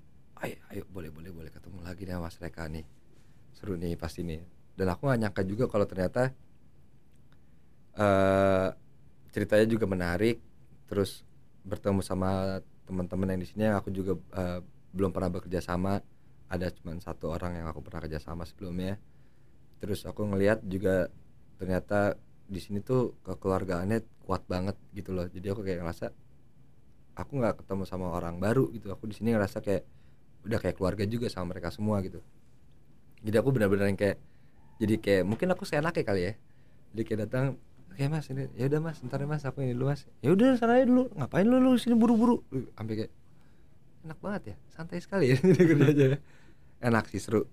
ayo 0.40 0.56
ayo 0.72 0.82
boleh 0.88 1.08
boleh 1.12 1.32
boleh 1.32 1.50
ketemu 1.52 1.80
lagi 1.84 2.04
nih 2.04 2.14
sama 2.16 2.28
Mas 2.28 2.36
Reka 2.40 2.64
nih. 2.68 2.84
Seru 3.56 3.76
nih 3.76 3.96
pasti 3.96 4.20
nih. 4.24 4.40
Dan 4.76 4.88
aku 4.88 5.08
gak 5.08 5.20
nyangka 5.20 5.42
juga 5.44 5.64
kalau 5.68 5.84
ternyata 5.84 6.32
eh 7.96 8.68
ceritanya 9.32 9.66
juga 9.68 9.84
menarik. 9.88 10.40
Terus 10.88 11.24
bertemu 11.64 12.00
sama 12.00 12.60
teman-teman 12.88 13.36
yang 13.36 13.40
di 13.40 13.48
sini 13.48 13.68
yang 13.68 13.76
aku 13.76 13.92
juga 13.92 14.16
eh, 14.36 14.60
belum 14.96 15.12
pernah 15.12 15.28
bekerja 15.32 15.60
sama. 15.60 16.00
Ada 16.50 16.72
cuma 16.74 16.96
satu 16.98 17.30
orang 17.30 17.60
yang 17.62 17.66
aku 17.68 17.84
pernah 17.84 18.00
kerja 18.04 18.18
sama 18.18 18.48
sebelumnya. 18.48 18.96
Terus 19.78 20.04
aku 20.08 20.24
ngelihat 20.24 20.64
juga 20.64 21.12
ternyata 21.60 22.16
di 22.50 22.58
sini 22.58 22.82
tuh 22.82 23.14
kekeluargaannya 23.22 24.26
kuat 24.26 24.42
banget 24.50 24.74
gitu 24.90 25.14
loh. 25.14 25.30
Jadi 25.30 25.46
aku 25.46 25.62
kayak 25.62 25.86
ngerasa 25.86 26.10
aku 27.14 27.32
nggak 27.38 27.62
ketemu 27.62 27.86
sama 27.86 28.10
orang 28.10 28.42
baru 28.42 28.66
gitu. 28.74 28.90
Aku 28.90 29.06
di 29.06 29.14
sini 29.14 29.30
ngerasa 29.30 29.62
kayak 29.62 29.86
udah 30.42 30.58
kayak 30.58 30.76
keluarga 30.76 31.06
juga 31.06 31.30
sama 31.30 31.54
mereka 31.54 31.70
semua 31.70 32.02
gitu. 32.02 32.18
Jadi 33.22 33.36
aku 33.38 33.54
benar-benar 33.54 33.86
yang 33.86 34.00
kayak 34.00 34.18
jadi 34.82 34.94
kayak 34.98 35.22
mungkin 35.28 35.48
aku 35.54 35.62
seenaknya 35.62 36.02
kali 36.02 36.22
ya. 36.26 36.32
Jadi 36.90 37.02
kayak 37.06 37.20
datang 37.30 37.44
oke 37.94 38.02
mas 38.10 38.26
ini 38.32 38.50
ya 38.58 38.66
udah 38.66 38.80
mas 38.82 38.98
ntar 39.06 39.22
ya 39.22 39.28
mas 39.30 39.46
aku 39.46 39.62
ini 39.62 39.78
dulu 39.78 39.94
mas. 39.94 40.10
Ya 40.18 40.34
udah 40.34 40.58
sana 40.58 40.82
aja 40.82 40.90
dulu. 40.90 41.06
Ngapain 41.14 41.46
lu 41.46 41.62
lu 41.62 41.78
sini 41.78 41.94
buru-buru? 41.94 42.42
Sampai 42.74 43.06
kayak 43.06 43.12
enak 44.00 44.18
banget 44.18 44.42
ya 44.42 44.56
santai 44.72 44.98
sekali 44.98 45.30
ya. 45.30 45.36
Ini 45.44 45.54
kerja 45.60 45.86
aja. 45.92 46.04
Ya. 46.16 46.18
enak 46.80 47.12
sih 47.12 47.20
seru. 47.20 47.44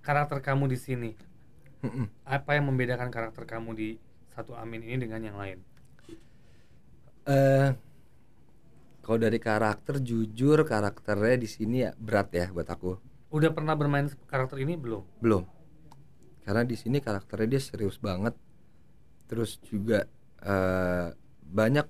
Karakter 0.00 0.40
kamu 0.40 0.72
di 0.72 0.78
sini, 0.80 1.10
Mm-mm. 1.84 2.08
apa 2.24 2.56
yang 2.56 2.72
membedakan 2.72 3.12
karakter 3.12 3.44
kamu 3.44 3.76
di 3.76 3.88
satu 4.34 4.52
amin 4.56 4.80
ini 4.82 4.96
dengan 5.04 5.20
yang 5.22 5.36
lain? 5.38 5.58
eh 7.26 7.70
kalau 9.02 9.18
dari 9.18 9.38
karakter 9.38 9.98
jujur 10.02 10.62
karakternya 10.62 11.36
di 11.38 11.48
sini 11.50 11.76
ya 11.86 11.90
berat 11.98 12.28
ya 12.34 12.46
buat 12.50 12.66
aku 12.66 12.98
Udah 13.32 13.48
pernah 13.54 13.72
bermain 13.78 14.10
karakter 14.28 14.60
ini 14.60 14.74
belum? 14.76 15.02
belum 15.22 15.42
karena 16.42 16.66
di 16.66 16.74
sini 16.74 16.98
karakternya 16.98 17.58
dia 17.58 17.62
serius 17.62 17.96
banget 18.02 18.34
terus 19.30 19.62
juga 19.62 20.04
eh, 20.42 21.08
banyak 21.46 21.86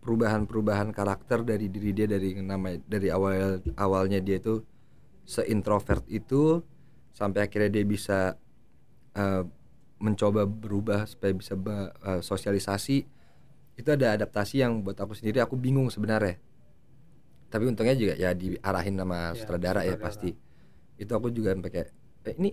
perubahan-perubahan 0.00 0.96
karakter 0.96 1.44
dari 1.44 1.68
diri 1.68 1.92
dia 1.92 2.08
dari 2.08 2.32
nama 2.40 2.72
dari 2.80 3.12
awal 3.12 3.60
awalnya 3.76 4.16
dia 4.24 4.40
itu 4.40 4.64
seintrovert 5.28 6.08
itu 6.08 6.64
sampai 7.12 7.44
akhirnya 7.44 7.70
dia 7.80 7.84
bisa 7.84 8.18
eh, 9.14 9.44
mencoba 10.00 10.48
berubah 10.48 11.04
supaya 11.04 11.32
bisa 11.36 11.54
be- 11.54 11.92
eh, 11.92 12.20
sosialisasi 12.24 12.96
itu 13.80 13.88
ada 13.92 14.16
adaptasi 14.16 14.60
yang 14.64 14.80
buat 14.84 14.96
aku 15.00 15.12
sendiri 15.16 15.40
aku 15.44 15.56
bingung 15.56 15.88
sebenarnya. 15.92 16.36
Tapi 17.50 17.64
untungnya 17.66 17.94
juga 17.98 18.14
ya 18.14 18.30
diarahin 18.30 18.94
sama 18.94 19.34
Ya, 19.34 19.34
sutradara 19.34 19.80
ya 19.82 19.94
sutradara. 19.98 20.04
pasti 20.06 20.30
itu 21.00 21.12
aku 21.12 21.28
juga 21.34 21.50
sampai 21.56 21.70
kayak 21.72 21.88
eh, 22.28 22.34
ini 22.38 22.50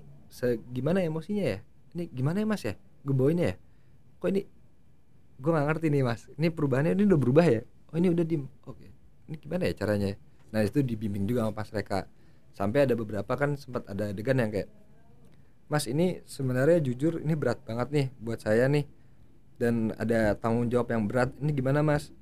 gimana 0.74 1.04
emosinya 1.06 1.46
ya? 1.46 1.60
Ini 1.94 2.04
gimana 2.14 2.42
ya 2.42 2.48
mas 2.50 2.64
ya? 2.66 2.74
Gue 3.06 3.14
bawainnya 3.14 3.54
ya? 3.54 3.56
Kok 4.20 4.30
ini 4.34 4.42
gue 5.38 5.52
nggak 5.54 5.68
ngerti 5.70 5.88
nih 5.94 6.02
mas. 6.04 6.22
Ini 6.34 6.48
perubahannya 6.50 6.92
ini 6.98 7.04
udah 7.06 7.20
berubah 7.20 7.46
ya? 7.46 7.62
Oh 7.94 7.98
ini 8.02 8.10
udah 8.10 8.26
dim 8.26 8.50
oke. 8.66 8.88
Ini 9.30 9.36
gimana 9.38 9.64
ya 9.70 9.74
caranya 9.78 10.16
nah 10.48 10.64
itu 10.64 10.80
dibimbing 10.80 11.28
juga 11.28 11.44
sama 11.44 11.52
pas 11.52 11.68
mereka 11.76 12.08
sampai 12.56 12.88
ada 12.88 12.96
beberapa 12.96 13.34
kan 13.36 13.60
sempat 13.60 13.84
ada 13.92 14.16
adegan 14.16 14.40
yang 14.40 14.48
kayak 14.48 14.72
mas 15.68 15.84
ini 15.88 16.24
sebenarnya 16.24 16.80
jujur 16.80 17.20
ini 17.20 17.36
berat 17.36 17.60
banget 17.68 17.88
nih 17.92 18.08
buat 18.20 18.40
saya 18.40 18.68
nih. 18.72 18.88
Dan 19.58 19.90
ada 19.98 20.38
tanggung 20.38 20.70
jawab 20.70 20.94
yang 20.94 21.10
berat. 21.10 21.34
Ini 21.42 21.50
gimana 21.52 21.82
mas? 21.82 22.14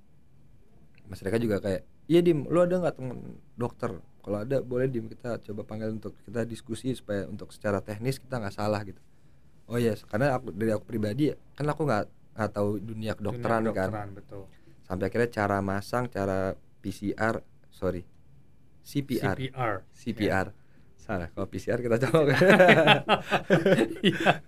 Mas 1.06 1.22
mereka 1.22 1.38
juga 1.38 1.58
kayak 1.62 1.84
iya 2.08 2.24
dim 2.24 2.48
lu 2.48 2.64
ada 2.64 2.80
nggak 2.82 2.96
temen 2.98 3.38
dokter? 3.54 3.92
Kalau 4.26 4.42
ada 4.42 4.58
boleh 4.64 4.90
di 4.90 4.98
kita 5.06 5.38
coba 5.38 5.62
panggil 5.62 5.94
untuk 5.94 6.18
kita 6.26 6.42
diskusi 6.50 6.96
supaya 6.98 7.30
untuk 7.30 7.54
secara 7.54 7.78
teknis 7.84 8.18
kita 8.18 8.42
nggak 8.42 8.56
salah 8.56 8.82
gitu. 8.82 8.98
Oh 9.70 9.78
ya 9.78 9.94
karena 10.10 10.38
aku 10.38 10.50
dari 10.50 10.72
aku 10.74 10.86
pribadi 10.86 11.30
kan 11.54 11.66
aku 11.70 11.86
nggak 11.86 12.04
nggak 12.36 12.50
tahu 12.52 12.70
dunia 12.82 13.14
kedokteran, 13.14 13.62
Dunia 13.70 13.74
kan. 13.78 13.90
kedokteran, 13.94 14.10
betul. 14.18 14.44
sampai 14.86 15.06
akhirnya 15.10 15.30
cara 15.32 15.58
masang 15.66 16.06
cara 16.10 16.40
PCR 16.84 17.42
sorry 17.70 18.04
CPR 18.86 19.38
CPR. 19.40 19.74
CPR 19.94 20.48
salah 21.06 21.30
kalau 21.30 21.46
PCR 21.46 21.78
kita 21.78 22.02
coba 22.02 22.34
Iya. 24.02 24.42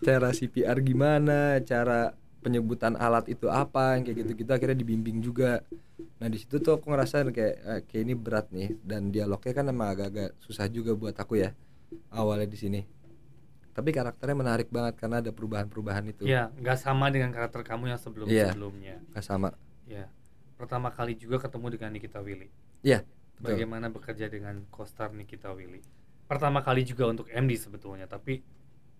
cara 0.00 0.28
CPR 0.30 0.78
gimana 0.78 1.58
cara 1.60 2.14
penyebutan 2.38 2.94
alat 2.94 3.26
itu 3.26 3.48
apa 3.48 3.96
yang 3.96 4.04
kayak 4.04 4.18
gitu-gitu 4.20 4.50
akhirnya 4.52 4.76
dibimbing 4.76 5.18
juga 5.18 5.64
nah 6.20 6.28
di 6.28 6.36
situ 6.36 6.60
tuh 6.60 6.76
aku 6.76 6.86
ngerasain 6.86 7.28
kayak 7.30 7.54
eh, 7.58 7.80
kayak 7.84 8.02
ini 8.04 8.14
berat 8.14 8.46
nih 8.52 8.76
dan 8.84 9.08
dialognya 9.08 9.52
kan 9.52 9.64
emang 9.66 9.88
agak-agak 9.90 10.36
susah 10.38 10.68
juga 10.68 10.92
buat 10.92 11.16
aku 11.16 11.40
ya 11.40 11.50
awalnya 12.12 12.44
di 12.44 12.58
sini 12.58 12.80
tapi 13.72 13.90
karakternya 13.90 14.36
menarik 14.36 14.68
banget 14.68 14.94
karena 14.94 15.18
ada 15.18 15.34
perubahan-perubahan 15.34 16.04
itu 16.06 16.22
Iya, 16.22 16.46
nggak 16.54 16.78
sama 16.78 17.10
dengan 17.10 17.34
karakter 17.34 17.66
kamu 17.66 17.90
yang 17.90 17.98
Iya. 17.98 18.04
sebelum-sebelumnya. 18.06 18.96
Nggak 19.10 19.24
sama 19.24 19.50
Ya. 19.84 20.06
Pertama 20.54 20.88
kali 20.88 21.18
juga 21.18 21.42
ketemu 21.42 21.74
dengan 21.74 21.90
Nikita 21.90 22.22
Willy. 22.22 22.46
Iya, 22.80 23.02
betul. 23.34 23.58
Bagaimana 23.58 23.90
bekerja 23.90 24.30
dengan 24.30 24.62
co-star 24.70 25.10
Nikita 25.10 25.50
Willy. 25.50 25.82
Pertama 26.24 26.60
kali 26.60 26.82
juga 26.82 27.04
untuk 27.06 27.28
MD 27.28 27.52
sebetulnya, 27.54 28.04
tapi 28.04 28.40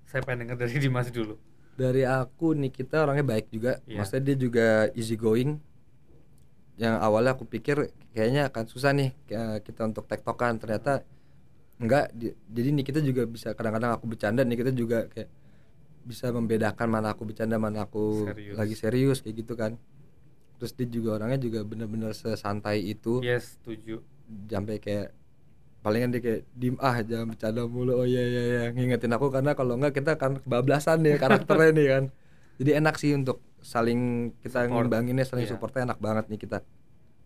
saya 0.04 0.20
pengen 0.20 0.44
dengar 0.46 0.60
dari 0.60 0.76
Dimas 0.84 1.08
dulu. 1.08 1.37
dari 1.74 2.06
aku 2.06 2.54
Nikita 2.54 3.02
orangnya 3.02 3.26
baik 3.26 3.50
juga 3.50 3.82
Iya. 3.82 3.98
maksudnya 3.98 4.22
dia 4.30 4.37
juga 4.38 4.66
easy 4.94 5.18
going 5.18 5.58
yang 6.78 6.98
awalnya 6.98 7.34
aku 7.34 7.46
pikir 7.46 7.90
kayaknya 8.10 8.46
akan 8.46 8.64
susah 8.66 8.94
nih 8.94 9.10
kita 9.58 9.82
untuk 9.82 10.06
tektokan 10.06 10.54
ternyata 10.54 11.02
enggak 11.78 12.14
di- 12.14 12.30
jadi 12.46 12.70
Nikita 12.70 13.02
juga 13.02 13.26
bisa 13.26 13.54
kadang-kadang 13.54 13.90
aku 13.90 14.06
bercanda 14.06 14.46
Nikita 14.46 14.70
juga 14.70 15.10
kayak 15.10 15.26
bisa 16.06 16.30
membedakan 16.30 16.87
mana 16.87 17.10
aku 17.10 17.26
bercanda 17.26 17.58
mana 17.58 17.87
aku 17.87 18.22
Serius. 18.22 18.54
lagi 18.54 18.74
serius 18.78 19.18
kayak 19.18 19.34
gitu 19.42 19.54
kan 19.54 19.74
terus 20.58 20.74
dia 20.74 20.87
juga 20.87 21.18
orangnya 21.18 21.42
juga 21.42 21.66
bener-bener 21.66 22.14
sesantai 22.14 22.87
itu 22.87 23.18
Yes, 23.18 23.58
setuju. 23.58 23.98
sampai 24.46 24.78
kayak 24.78 25.10
palingan 25.85 26.11
dia 26.11 26.20
kayak 26.20 26.40
dim 26.53 26.75
ah 26.81 26.97
jangan 27.01 27.27
bercanda 27.31 27.62
mulu 27.68 27.92
oh 27.94 28.07
iya 28.09 28.23
iya 28.25 28.42
iya 28.49 28.62
ngingetin 28.73 29.12
aku 29.12 29.29
karena 29.29 29.53
kalau 29.53 29.77
enggak 29.77 29.92
kita 29.94 30.16
akan 30.16 30.40
kebablasan 30.40 31.05
nih 31.05 31.20
karakternya 31.20 31.70
nih 31.70 31.87
kan 31.87 32.05
jadi 32.57 32.70
enak 32.81 32.94
sih 32.97 33.12
untuk 33.12 33.38
saling 33.61 34.01
kita 34.40 34.64
Support. 34.64 34.73
ngimbanginnya 34.73 35.25
saling 35.25 35.44
Iya. 35.44 35.53
supportnya 35.53 35.83
enak 35.87 36.01
banget 36.01 36.25
nih 36.27 36.40
kita 36.40 36.59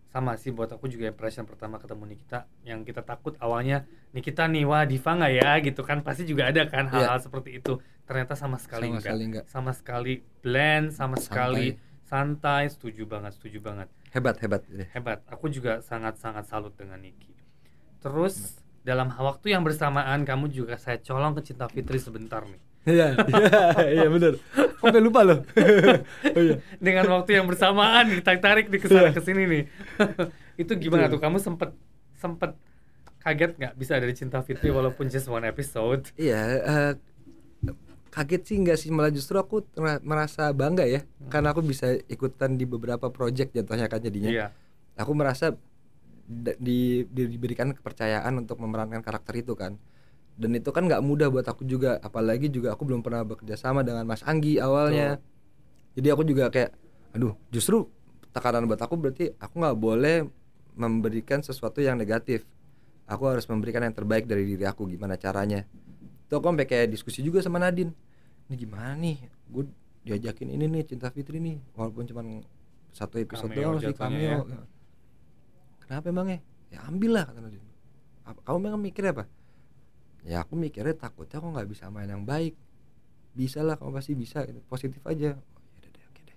Sama 0.09 0.41
sih 0.41 0.49
buat 0.49 0.73
aku 0.73 0.89
juga 0.89 1.05
impression 1.07 1.45
pertama 1.45 1.77
ketemu 1.77 2.09
Nikita 2.09 2.49
yang 2.65 2.81
kita 2.81 3.05
takut 3.05 3.37
awalnya 3.39 3.85
Nikita 4.11 4.49
nih 4.49 4.65
wah 4.65 4.83
diva 4.83 5.13
nggak 5.15 5.33
ya 5.37 5.51
gitu 5.61 5.85
kan 5.85 6.01
pasti 6.01 6.25
juga 6.25 6.49
ada 6.49 6.65
kan 6.65 6.89
Iya. 6.89 6.93
hal-hal 6.97 7.19
seperti 7.21 7.61
itu. 7.61 7.77
Ternyata 8.03 8.33
sama 8.33 8.57
sekali 8.57 8.89
sama 8.89 8.91
enggak. 8.91 9.05
sekali 9.05 9.23
enggak 9.25 9.45
Sama 9.47 9.71
sekali 9.71 10.13
blend, 10.41 10.87
sama 10.91 11.15
Santai. 11.15 11.25
sekali 11.29 11.67
santai, 12.03 12.63
setuju 12.73 13.05
banget, 13.05 13.37
setuju 13.37 13.61
banget. 13.61 13.89
hebat 14.09 14.41
hebat 14.41 14.65
hebat 14.97 15.21
aku 15.29 15.53
juga 15.53 15.85
sangat-sangat 15.85 16.49
salut 16.49 16.73
dengan 16.73 16.97
Niki 16.97 17.29
terus 17.99 18.57
dalam 18.83 19.11
waktu 19.11 19.53
yang 19.53 19.63
bersamaan 19.63 20.25
kamu 20.25 20.49
juga 20.49 20.79
saya 20.81 20.97
colong 20.99 21.37
ke 21.37 21.43
Cinta 21.45 21.69
Fitri 21.69 21.99
sebentar 21.99 22.41
nih. 22.43 22.61
Iya 22.89 23.21
iya 23.21 23.85
iya 24.01 24.07
bener. 24.09 24.41
Sampai 24.81 25.03
lupa 25.03 25.21
loh? 25.21 25.45
Oh 26.37 26.41
iya. 26.41 26.57
Dengan 26.81 27.05
waktu 27.13 27.37
yang 27.37 27.45
bersamaan 27.45 28.09
kita 28.17 28.39
tarik 28.41 28.73
di 28.73 28.81
ke 28.81 28.89
sana 28.89 29.11
Iya. 29.11 29.13
ke 29.13 29.21
sini 29.21 29.43
nih. 29.45 29.63
Itu 30.63 30.73
gimana 30.81 31.05
Betul. 31.05 31.21
tuh? 31.21 31.21
Kamu 31.21 31.37
sempet 31.37 31.71
sempet 32.17 32.57
kaget 33.21 33.61
nggak 33.61 33.75
bisa 33.77 34.01
dari 34.01 34.15
Cinta 34.17 34.41
Fitri 34.41 34.73
walaupun 34.73 35.13
just 35.13 35.29
one 35.29 35.45
episode? 35.45 36.09
Iya 36.17 36.41
eh, 36.65 36.93
kaget 38.09 38.43
sih 38.49 38.57
enggak 38.57 38.79
sih. 38.81 38.89
Malah 38.89 39.13
justru 39.13 39.37
aku 39.37 39.69
merasa 40.01 40.49
bangga 40.57 40.89
ya. 40.89 41.05
Karena 41.29 41.53
aku 41.53 41.61
bisa 41.61 41.93
ikutan 42.09 42.57
di 42.57 42.65
beberapa 42.65 43.13
project 43.13 43.53
jatuhnya 43.53 43.85
kan 43.85 44.01
jadinya. 44.01 44.31
Iya. 44.33 44.47
Aku 44.97 45.13
merasa 45.13 45.53
di, 46.29 47.09
di- 47.09 47.29
diberikan 47.33 47.73
kepercayaan 47.73 48.37
untuk 48.37 48.61
memerankan 48.61 49.01
karakter 49.01 49.41
itu 49.41 49.57
kan. 49.57 49.81
Dan 50.39 50.55
itu 50.55 50.71
kan 50.71 50.87
nggak 50.87 51.03
mudah 51.03 51.33
buat 51.33 51.49
aku 51.49 51.67
juga 51.67 51.99
apalagi 51.99 52.47
juga 52.47 52.77
aku 52.77 52.87
belum 52.87 53.03
pernah 53.03 53.25
bekerja 53.27 53.59
sama 53.59 53.83
dengan 53.83 54.05
Mas 54.07 54.23
Anggi 54.23 54.61
awalnya. 54.61 55.19
Jadi 55.99 56.09
aku 56.13 56.23
juga 56.23 56.47
kayak 56.53 56.71
aduh 57.17 57.35
justru 57.51 57.89
tekanan 58.31 58.69
buat 58.69 58.79
aku 58.79 58.95
berarti 58.95 59.35
aku 59.41 59.55
nggak 59.59 59.77
boleh 59.81 60.17
memberikan 60.79 61.43
sesuatu 61.43 61.83
yang 61.83 61.99
negatif. 61.99 62.47
Aku 63.09 63.25
harus 63.27 63.49
memberikan 63.49 63.83
yang 63.83 63.97
terbaik 63.97 64.29
dari 64.29 64.45
diri 64.45 64.69
aku 64.69 64.85
gimana 64.87 65.17
caranya? 65.17 65.65
Itu 66.29 66.39
aku 66.39 66.45
sampai 66.53 66.69
kayak 66.69 66.93
diskusi 66.93 67.25
juga 67.25 67.41
sama 67.41 67.57
Nadine. 67.59 67.91
Ini 68.47 68.55
gimana 68.55 68.95
nih? 68.95 69.17
Gue 69.49 69.65
diajakin 70.07 70.55
ini 70.55 70.71
nih 70.71 70.87
Cinta 70.87 71.11
Fitri 71.11 71.41
nih 71.43 71.59
walaupun 71.75 72.07
cuman 72.07 72.45
satu 72.93 73.19
episode 73.19 73.51
doang 73.53 73.81
sih 73.83 73.91
cameo 73.99 74.45
kenapa 75.89 76.13
emangnya? 76.13 76.39
Ya 76.69 76.85
ambil 76.85 77.17
lah 77.17 77.25
kata 77.25 77.49
apa, 78.29 78.41
kamu 78.45 78.59
memang 78.61 78.81
mikir 78.85 79.09
apa? 79.09 79.25
Ya 80.21 80.45
aku 80.45 80.53
mikirnya 80.53 80.93
takutnya 80.93 81.41
aku 81.41 81.49
nggak 81.49 81.65
bisa 81.65 81.89
main 81.89 82.05
yang 82.07 82.29
baik. 82.29 82.53
Bisa 83.33 83.65
lah 83.65 83.81
kamu 83.81 83.97
pasti 83.97 84.13
bisa 84.13 84.45
gitu. 84.45 84.61
positif 84.69 85.01
aja. 85.09 85.33
Oh, 85.33 85.41
yaudah 85.81 85.89
deh 85.89 86.05
oke 86.05 86.21
deh. 86.29 86.37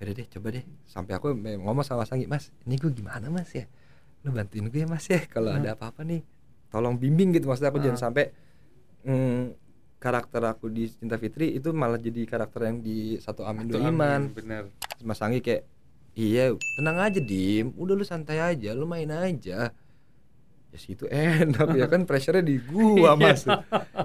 Yaudah 0.00 0.14
deh 0.16 0.26
coba 0.32 0.48
deh. 0.56 0.64
Sampai 0.88 1.12
aku 1.12 1.36
ngomong 1.36 1.84
sama 1.84 2.08
Sangi 2.08 2.24
mas 2.24 2.48
ini 2.64 2.80
gue 2.80 2.88
gimana 2.88 3.28
mas 3.28 3.52
ya? 3.52 3.68
Lu 4.24 4.32
bantuin 4.32 4.64
gue 4.72 4.80
ya 4.80 4.88
mas 4.88 5.04
ya? 5.04 5.20
Kalau 5.28 5.52
Hmm. 5.52 5.60
ada 5.60 5.76
apa-apa 5.76 6.00
nih 6.00 6.24
tolong 6.72 6.96
bimbing 6.96 7.36
gitu. 7.36 7.52
Maksudnya 7.52 7.68
aku 7.68 7.84
Hmm. 7.84 7.86
jangan 7.92 8.00
sampai 8.00 8.24
mm, 9.04 9.42
karakter 10.00 10.40
aku 10.48 10.72
di 10.72 10.88
Cinta 10.88 11.20
Fitri 11.20 11.52
itu 11.52 11.68
malah 11.76 12.00
jadi 12.00 12.24
karakter 12.24 12.64
yang 12.64 12.80
di 12.80 13.20
satu 13.20 13.44
Amin 13.44 13.68
Dua 13.68 13.84
Iman 13.84 14.32
bener. 14.32 14.72
Mas 15.04 15.20
Anggi 15.20 15.44
kayak 15.44 15.68
iya 16.14 16.54
tenang 16.76 16.98
aja 16.98 17.20
dim. 17.20 17.72
Udah 17.74 17.94
lu 17.94 18.04
santai 18.04 18.38
aja 18.38 18.70
lu 18.72 18.84
main 18.84 19.08
aja. 19.08 19.70
Ya 20.70 20.78
situ 20.78 21.10
enak 21.10 21.74
ya 21.74 21.90
kan 21.90 22.06
pressure-nya 22.06 22.46
di 22.46 22.62
gua 22.62 23.18
Iya. 23.18 23.26
mas. 23.34 23.42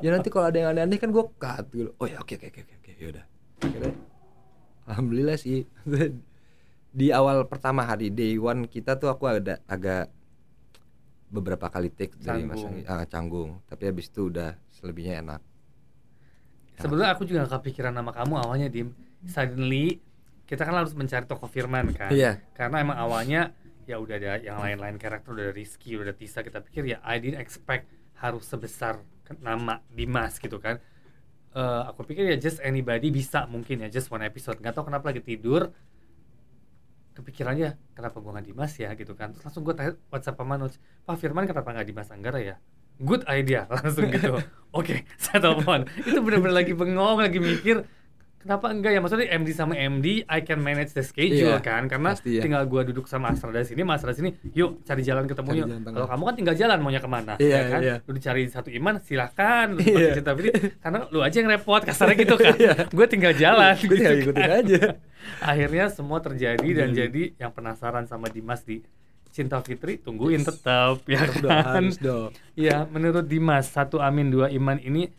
Ya 0.01 0.09
nanti 0.09 0.33
kalau 0.33 0.49
ada 0.49 0.57
yang 0.57 0.73
aneh-aneh 0.73 0.97
kan 0.97 1.13
gua 1.13 1.29
cut 1.37 1.65
gitu. 1.69 1.93
Oh 2.01 2.09
ya 2.09 2.17
oke 2.17 2.33
oke 2.37 2.47
oke 2.49 2.61
oke 2.65 2.73
oke 2.81 2.91
yaudah 2.97 3.25
akhirnya 3.61 3.93
alhamdulillah 4.89 5.37
sih. 5.37 5.65
Di 6.95 7.11
awal 7.11 7.43
pertama 7.51 7.83
hari 7.83 8.07
day 8.07 8.39
one 8.39 8.71
kita 8.71 8.95
tuh 8.95 9.11
aku 9.11 9.27
ada 9.27 9.59
agak 9.67 10.07
beberapa 11.27 11.67
kali 11.67 11.91
take 11.91 12.15
dari 12.15 12.47
Mas 12.47 12.63
ah, 12.87 13.03
canggung. 13.03 13.59
Tapi 13.67 13.91
habis 13.91 14.07
itu 14.07 14.31
udah 14.31 14.55
selebihnya 14.71 15.19
enak. 15.19 15.41
Sebenarnya 16.79 17.11
aku 17.15 17.27
juga 17.27 17.43
gak 17.47 17.59
kepikiran 17.59 17.91
nama 17.91 18.15
kamu 18.15 18.33
awalnya 18.39 18.67
Dim. 18.71 18.95
Suddenly 19.27 19.99
kita 20.45 20.61
kan 20.61 20.77
harus 20.77 20.93
mencari 20.93 21.25
toko 21.25 21.49
Firman 21.49 21.89
kan. 21.93 22.13
Iya. 22.13 22.41
Karena 22.53 22.81
emang 22.81 22.97
awalnya 23.01 23.53
ya 23.85 24.01
udah 24.01 24.17
ada 24.17 24.41
yang 24.41 24.57
lain-lain 24.61 24.97
karakter 24.97 25.29
udah 25.33 25.49
ada 25.49 25.53
Rizky, 25.53 25.97
udah 25.97 26.09
ada 26.09 26.15
Tisa 26.17 26.41
kita 26.41 26.61
pikir 26.61 26.89
ya 26.89 26.97
I 27.05 27.21
didn't 27.21 27.41
expect 27.41 27.89
harus 28.17 28.45
sebesar 28.45 29.01
nama 29.41 29.81
Dimas 29.89 30.37
gitu 30.37 30.61
kan. 30.61 30.77
Eh, 31.55 31.81
aku 31.89 32.03
pikir 32.05 32.29
ya 32.29 32.37
just 32.37 32.59
anybody 32.61 33.09
bisa 33.09 33.47
mungkin 33.49 33.85
ya 33.85 33.89
just 33.89 34.09
one 34.13 34.25
episode. 34.25 34.61
Gak 34.61 34.75
tau 34.77 34.85
kenapa 34.85 35.09
lagi 35.09 35.23
tidur 35.23 35.73
kepikirannya 37.15 37.95
kenapa 37.95 38.19
gua 38.19 38.35
nggak 38.35 38.47
Dimas 38.51 38.75
ya 38.75 38.91
gitu 38.93 39.15
kan. 39.15 39.31
Terus 39.31 39.47
langsung 39.47 39.63
gua 39.63 39.71
tanya 39.71 39.95
WhatsApp 40.11 40.35
sama 40.35 40.59
Manoj, 40.59 40.73
Pak 41.07 41.15
Firman 41.15 41.47
kenapa 41.47 41.71
nggak 41.71 41.87
Dimas 41.87 42.11
Anggara 42.11 42.43
ya? 42.43 42.55
Good 42.99 43.23
idea 43.31 43.65
langsung 43.75 44.11
gitu. 44.11 44.35
Oke, 44.77 45.07
saya 45.15 45.39
telepon. 45.39 45.87
Itu 46.03 46.19
bener-bener 46.19 46.55
lagi 46.59 46.75
bengong, 46.75 47.23
lagi 47.23 47.39
mikir 47.39 47.87
kenapa 48.45 48.69
enggak 48.69 48.93
ya? 48.93 49.01
Maksudnya 49.01 49.27
MD 49.33 49.49
sama 49.51 49.73
MD 49.73 50.21
I 50.23 50.39
can 50.39 50.61
manage 50.61 50.93
the 50.93 51.01
schedule 51.01 51.57
Iya, 51.57 51.59
kan? 51.59 51.89
Karena 51.89 52.13
pasti 52.13 52.37
ya. 52.37 52.45
tinggal 52.45 52.61
gua 52.65 52.85
duduk 52.85 53.09
sama 53.09 53.33
Astra 53.33 53.49
dari 53.49 53.65
sini 53.65 53.81
Mas 53.81 53.99
Astra 53.99 54.13
sini 54.13 54.37
yuk 54.53 54.85
cari 54.85 55.01
jalan 55.01 55.25
ketemu 55.25 55.49
Cari 55.49 55.57
yuk 55.57 55.67
jalan 55.67 55.81
kalau 55.89 56.07
kamu 56.07 56.21
kan 56.23 56.35
tinggal 56.37 56.55
jalan 56.55 56.77
maunya 56.77 57.01
ke 57.01 57.09
mana? 57.09 57.33
Iya, 57.35 57.49
ya 57.49 57.61
kan? 57.67 57.79
iya. 57.81 57.95
lu 58.05 58.11
dicari 58.13 58.41
satu 58.45 58.69
iman 58.69 59.01
silahkan 59.01 59.73
lu 59.73 59.81
Iya. 59.81 60.13
cinta 60.13 60.31
Fitri, 60.31 60.51
karena 60.77 60.99
lu 61.09 61.19
aja 61.19 61.35
yang 61.35 61.49
repot 61.49 61.81
kasarnya 61.81 62.15
gitu 62.15 62.35
kan. 62.37 62.53
Iya. 62.61 62.73
gue 62.85 63.05
tinggal 63.09 63.33
jalan. 63.33 63.73
Gue 63.81 63.97
tinggal 63.97 64.15
gitu 64.15 64.29
ikutin 64.29 64.45
kan. 64.45 64.59
aja. 64.61 64.81
Akhirnya 65.49 65.85
semua 65.89 66.21
terjadi 66.21 66.69
dan 66.69 66.93
Iya. 66.93 67.09
jadi 67.09 67.23
yang 67.35 67.49
penasaran 67.49 68.05
sama 68.05 68.29
Dimas 68.29 68.61
di 68.61 68.85
Cinta 69.29 69.59
Fitri 69.59 69.97
tungguin 69.97 70.41
tetap 70.41 71.03
ya 71.03 71.19
Harus 71.19 71.35
dong, 71.41 71.51
kan? 71.51 71.65
harus 71.83 71.97
dong. 71.99 72.29
ya 72.55 72.85
menurut 72.85 73.25
Dimas 73.25 73.67
satu 73.67 73.99
amin 73.99 74.29
dua 74.29 74.47
iman 74.49 74.77
ini 74.77 75.11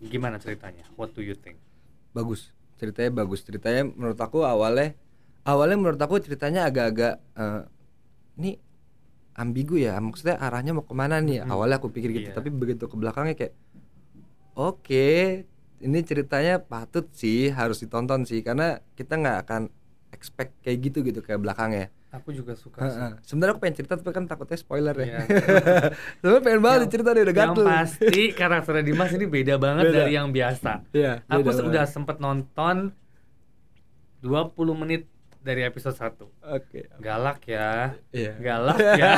gimana 0.00 0.34
ceritanya? 0.36 0.88
What 0.94 1.12
do 1.12 1.20
you 1.20 1.34
think 1.34 1.60
bagus. 2.12 2.52
Ceritanya 2.78 3.10
bagus. 3.24 3.40
Ceritanya 3.44 3.88
menurut 3.88 4.20
aku 4.20 4.44
awalnya 4.44 4.96
awalnya 5.42 5.76
menurut 5.76 6.00
aku 6.00 6.20
ceritanya 6.22 6.68
agak-agak 6.68 7.20
eh, 7.36 7.62
ini 8.38 8.50
ambigu 9.36 9.80
ya. 9.80 9.98
Maksudnya 9.98 10.38
arahnya 10.38 10.76
mau 10.76 10.84
ke 10.84 10.94
mana 10.94 11.18
nih? 11.18 11.42
Hmm. 11.42 11.52
awalnya 11.52 11.80
aku 11.80 11.88
pikir 11.92 12.12
gitu. 12.12 12.30
Iya. 12.30 12.36
tapi 12.36 12.52
begitu 12.52 12.86
ke 12.86 12.96
belakangnya 12.96 13.34
kayak 13.34 13.54
oke 14.54 15.08
ini 15.82 15.98
ceritanya 16.06 16.62
patut 16.62 17.10
sih 17.16 17.50
harus 17.50 17.82
ditonton 17.82 18.28
sih. 18.28 18.44
Karena 18.44 18.78
kita 18.94 19.18
nggak 19.18 19.38
akan 19.48 19.62
expect 20.12 20.60
kayak 20.62 20.78
gitu 20.92 21.02
gitu 21.02 21.24
kayak 21.24 21.40
belakangnya 21.40 21.88
Aku 22.12 22.28
juga 22.28 22.52
suka 22.52 22.84
sih. 22.84 23.00
Heeh. 23.00 23.12
Sebenarnya 23.24 23.56
aku 23.56 23.60
pengen 23.64 23.76
cerita 23.80 23.96
tapi 23.96 24.12
kan 24.12 24.28
takutnya 24.28 24.58
spoiler 24.60 24.92
ya. 24.92 25.04
Iya. 25.04 25.20
Sebenarnya 26.20 26.42
pengen 26.44 26.60
banget 26.60 26.80
Yang- 26.84 26.92
cerita 26.92 27.08
deh 27.10 27.22
udah 27.24 27.32
yang 27.34 27.52
gatel. 27.56 27.64
pasti 27.64 28.20
karakter 28.36 28.74
Dimas 28.84 29.10
ini 29.16 29.24
beda 29.24 29.54
banget 29.56 29.84
Beda. 29.88 29.96
dari 30.04 30.12
yang 30.12 30.28
biasa. 30.28 30.72
Iya. 30.92 31.24
Aku 31.24 31.48
sudah 31.48 31.84
sempet 31.88 32.20
nonton 32.20 32.92
20 34.20 34.54
menit 34.76 35.08
dari 35.42 35.66
episode 35.66 35.96
1 35.96 36.22
Oke. 36.52 36.86
Galak 37.00 37.40
ya. 37.48 37.96
Iya. 38.12 38.32
Galak 38.38 38.78
ya. 38.78 39.14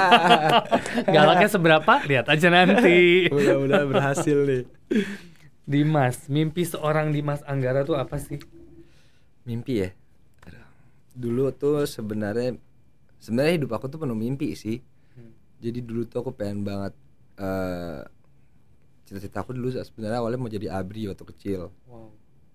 Galaknya 1.19 1.49
seberapa? 1.51 1.93
Lihat 2.07 2.31
aja 2.31 2.49
nanti. 2.49 3.27
Mudah-mudahan 3.29 3.91
berhasil 3.91 4.39
nih. 4.47 4.65
Dimas, 5.67 6.29
mimpi 6.29 6.63
seorang 6.63 7.11
Dimas 7.11 7.43
Anggara 7.43 7.83
tuh 7.83 7.99
apa 7.99 8.23
sih? 8.23 8.39
Mimpi 9.43 9.83
ya. 9.83 9.91
Aduh. 10.47 10.63
Dulu 11.13 11.45
tuh 11.53 11.85
sebenarnya 11.85 12.55
sebenarnya 13.25 13.53
hidup 13.57 13.73
aku 13.73 13.89
tuh 13.89 13.97
penuh 13.97 14.13
mimpi 14.15 14.53
sih. 14.53 14.85
Hmm. 15.17 15.33
Jadi 15.59 15.81
dulu 15.81 16.05
tuh 16.05 16.21
aku 16.21 16.31
pengen 16.31 16.61
banget 16.61 16.93
eh 17.35 18.05
cita-cita 19.05 19.41
aku 19.41 19.53
dulu 19.53 19.69
sebenarnya 19.71 20.19
awalnya 20.19 20.39
mau 20.39 20.49
jadi 20.49 20.69
abri 20.71 21.09
waktu 21.09 21.25
kecil. 21.27 21.73
Wow. 21.89 22.13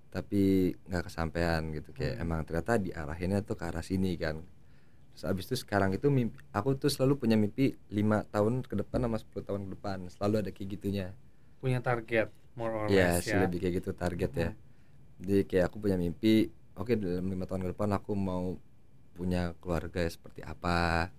tapi 0.10 0.73
nggak 0.89 1.05
kesampaian 1.05 1.62
gitu 1.69 1.93
kayak 1.93 2.17
Hmm. 2.17 2.23
emang 2.25 2.41
ternyata 2.41 2.82
diarahinnya 2.82 3.45
tuh 3.45 3.53
ke 3.53 3.69
arah 3.69 3.86
sini 3.86 4.17
kan 4.17 4.41
terus 5.13 5.21
abis 5.21 5.45
itu 5.45 5.62
sekarang 5.62 5.93
itu 5.93 6.10
mimpi 6.10 6.34
aku 6.49 6.73
tuh 6.73 6.89
selalu 6.89 7.21
punya 7.21 7.38
mimpi 7.38 7.77
lima 7.93 8.25
tahun 8.25 8.65
ke 8.65 8.73
depan 8.73 9.05
sama 9.05 9.21
10 9.21 9.45
tahun 9.45 9.62
ke 9.62 9.77
depan 9.77 9.97
selalu 10.10 10.36
ada 10.41 10.49
kayak 10.49 10.65
gitunya 10.73 11.08
Punya 11.62 11.77
target 11.77 12.34
more 12.58 12.73
or 12.73 12.86
ya 12.89 13.21
less 13.21 13.21
sih 13.21 13.38
ya. 13.38 13.45
lebih 13.45 13.62
kayak 13.62 13.73
gitu 13.77 13.89
target 13.93 14.32
ya 14.34 14.49
Hmm. 14.49 14.58
jadi 15.21 15.41
kayak 15.45 15.63
aku 15.69 15.77
punya 15.77 15.93
mimpi 15.93 16.49
oke 16.73 16.89
dalam 16.97 17.29
lima 17.29 17.45
tahun 17.45 17.62
ke 17.62 17.77
depan 17.77 17.89
aku 17.93 18.12
mau 18.17 18.58
punya 19.13 19.53
keluarga 19.59 20.05
seperti 20.05 20.41
apa 20.41 21.09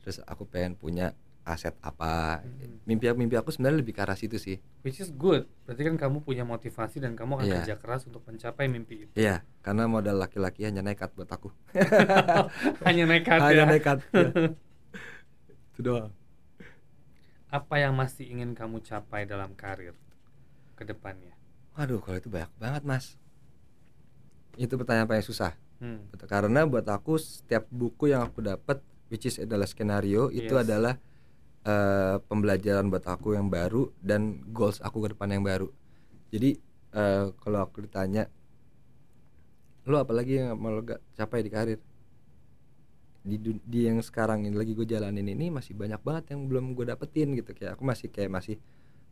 terus 0.00 0.20
aku 0.24 0.44
pengen 0.44 0.74
punya 0.74 1.12
aset 1.42 1.72
apa 1.80 2.44
Hmm. 2.44 2.76
mimpi 2.84 3.08
mimpi 3.10 3.34
aku 3.34 3.48
sebenarnya 3.48 3.80
lebih 3.80 3.96
ke 3.96 4.04
arah 4.04 4.12
situ 4.14 4.36
sih 4.36 4.60
Which 4.84 5.00
is 5.00 5.10
good. 5.10 5.48
Berarti 5.66 5.82
kan 5.84 5.96
kamu 5.98 6.22
punya 6.22 6.44
motivasi 6.44 7.02
dan 7.02 7.16
kamu 7.16 7.40
akan 7.40 7.44
Iya. 7.44 7.56
kerja 7.60 7.74
keras 7.76 8.04
untuk 8.04 8.22
mencapai 8.24 8.68
mimpi 8.68 9.08
itu. 9.08 9.12
iya 9.16 9.42
karena 9.60 9.88
modal 9.88 10.16
laki-laki 10.16 10.68
hanya 10.68 10.80
nekat 10.80 11.08
buat 11.16 11.26
aku 11.26 11.48
Hanya 12.86 13.04
nekat 13.04 13.40
hanya 13.40 13.64
ya. 13.64 13.66
nekat 13.66 13.98
ya. 14.12 14.28
itu 15.72 15.80
doang 15.80 16.12
Apa 17.48 17.80
yang 17.80 17.96
masih 17.96 18.28
ingin 18.28 18.52
kamu 18.52 18.84
capai 18.84 19.24
dalam 19.24 19.56
karir 19.56 19.96
ke 20.76 20.84
depannya? 20.84 21.32
Waduh, 21.72 21.96
kalau 22.04 22.20
itu 22.20 22.28
banyak 22.28 22.52
banget, 22.54 22.82
Mas. 22.84 23.16
Itu 24.54 24.76
pertanyaan 24.76 25.08
paling 25.08 25.24
susah. 25.24 25.56
Hmm. 25.78 26.10
Karena 26.26 26.66
buat 26.66 26.86
aku 26.90 27.18
setiap 27.22 27.70
buku 27.70 28.10
yang 28.10 28.26
aku 28.26 28.42
dapat 28.42 28.82
which 29.08 29.30
is 29.30 29.38
adalah 29.38 29.64
skenario 29.64 30.28
itu 30.28 30.52
Yes. 30.58 30.64
adalah 30.66 30.94
eh, 31.62 32.16
pembelajaran 32.26 32.90
buat 32.90 33.06
aku 33.06 33.38
yang 33.38 33.46
baru 33.46 33.94
dan 34.02 34.42
goals 34.50 34.82
aku 34.82 35.06
ke 35.06 35.08
depan 35.14 35.38
yang 35.38 35.44
baru. 35.46 35.70
Jadi 36.34 36.58
eh, 36.92 37.24
kalau 37.38 37.62
aku 37.62 37.86
ditanya 37.86 38.26
lo 39.88 40.02
apalagi 40.02 40.44
yang 40.44 40.58
mau 40.60 40.74
lo 40.74 40.84
gak 40.84 41.00
capai 41.16 41.40
di 41.40 41.50
karir? 41.50 41.80
Di, 43.28 43.36
di 43.40 43.80
yang 43.84 44.00
sekarang 44.00 44.48
ini 44.48 44.56
lagi 44.56 44.72
gue 44.72 44.88
jalanin 44.88 45.26
ini 45.26 45.52
masih 45.52 45.76
banyak 45.76 46.00
banget 46.00 46.32
yang 46.32 46.48
belum 46.48 46.72
gue 46.72 46.88
dapetin 46.88 47.36
gitu 47.36 47.52
kayak 47.52 47.76
aku 47.76 47.84
masih 47.84 48.08
kayak 48.08 48.32
masih 48.32 48.56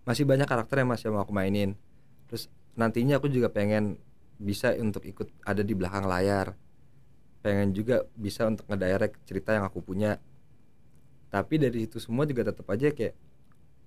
masih 0.09 0.25
banyak 0.25 0.49
karakter 0.49 0.81
yang 0.81 0.89
masih 0.89 1.13
mau 1.13 1.21
aku 1.21 1.37
mainin 1.37 1.77
terus 2.25 2.49
nantinya 2.79 3.21
aku 3.21 3.29
juga 3.29 3.53
pengen 3.53 4.01
bisa 4.37 4.73
untuk 4.75 5.03
ikut 5.03 5.29
ada 5.43 5.61
di 5.61 5.73
belakang 5.73 6.05
layar 6.05 6.53
pengen 7.41 7.71
juga 7.71 8.05
bisa 8.13 8.45
untuk 8.45 8.67
ngedirect 8.67 9.23
cerita 9.23 9.53
yang 9.53 9.65
aku 9.65 9.81
punya 9.81 10.19
tapi 11.27 11.57
dari 11.57 11.85
itu 11.85 11.97
semua 11.97 12.25
juga 12.25 12.45
tetap 12.45 12.67
aja 12.67 12.91
kayak 12.91 13.15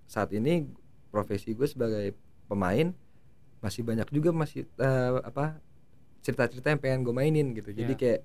saat 0.05 0.31
ini 0.31 0.65
profesi 1.07 1.53
gue 1.53 1.65
sebagai 1.65 2.13
pemain 2.45 2.91
masih 3.59 3.83
banyak 3.83 4.07
juga 4.09 4.31
masih 4.31 4.65
eh, 4.75 5.11
apa 5.21 5.59
cerita-cerita 6.19 6.69
yang 6.69 6.79
pengen 6.79 7.01
gue 7.01 7.13
mainin 7.13 7.47
gitu 7.51 7.69
jadi 7.69 7.89
Iya. 7.89 7.99
kayak 7.99 8.21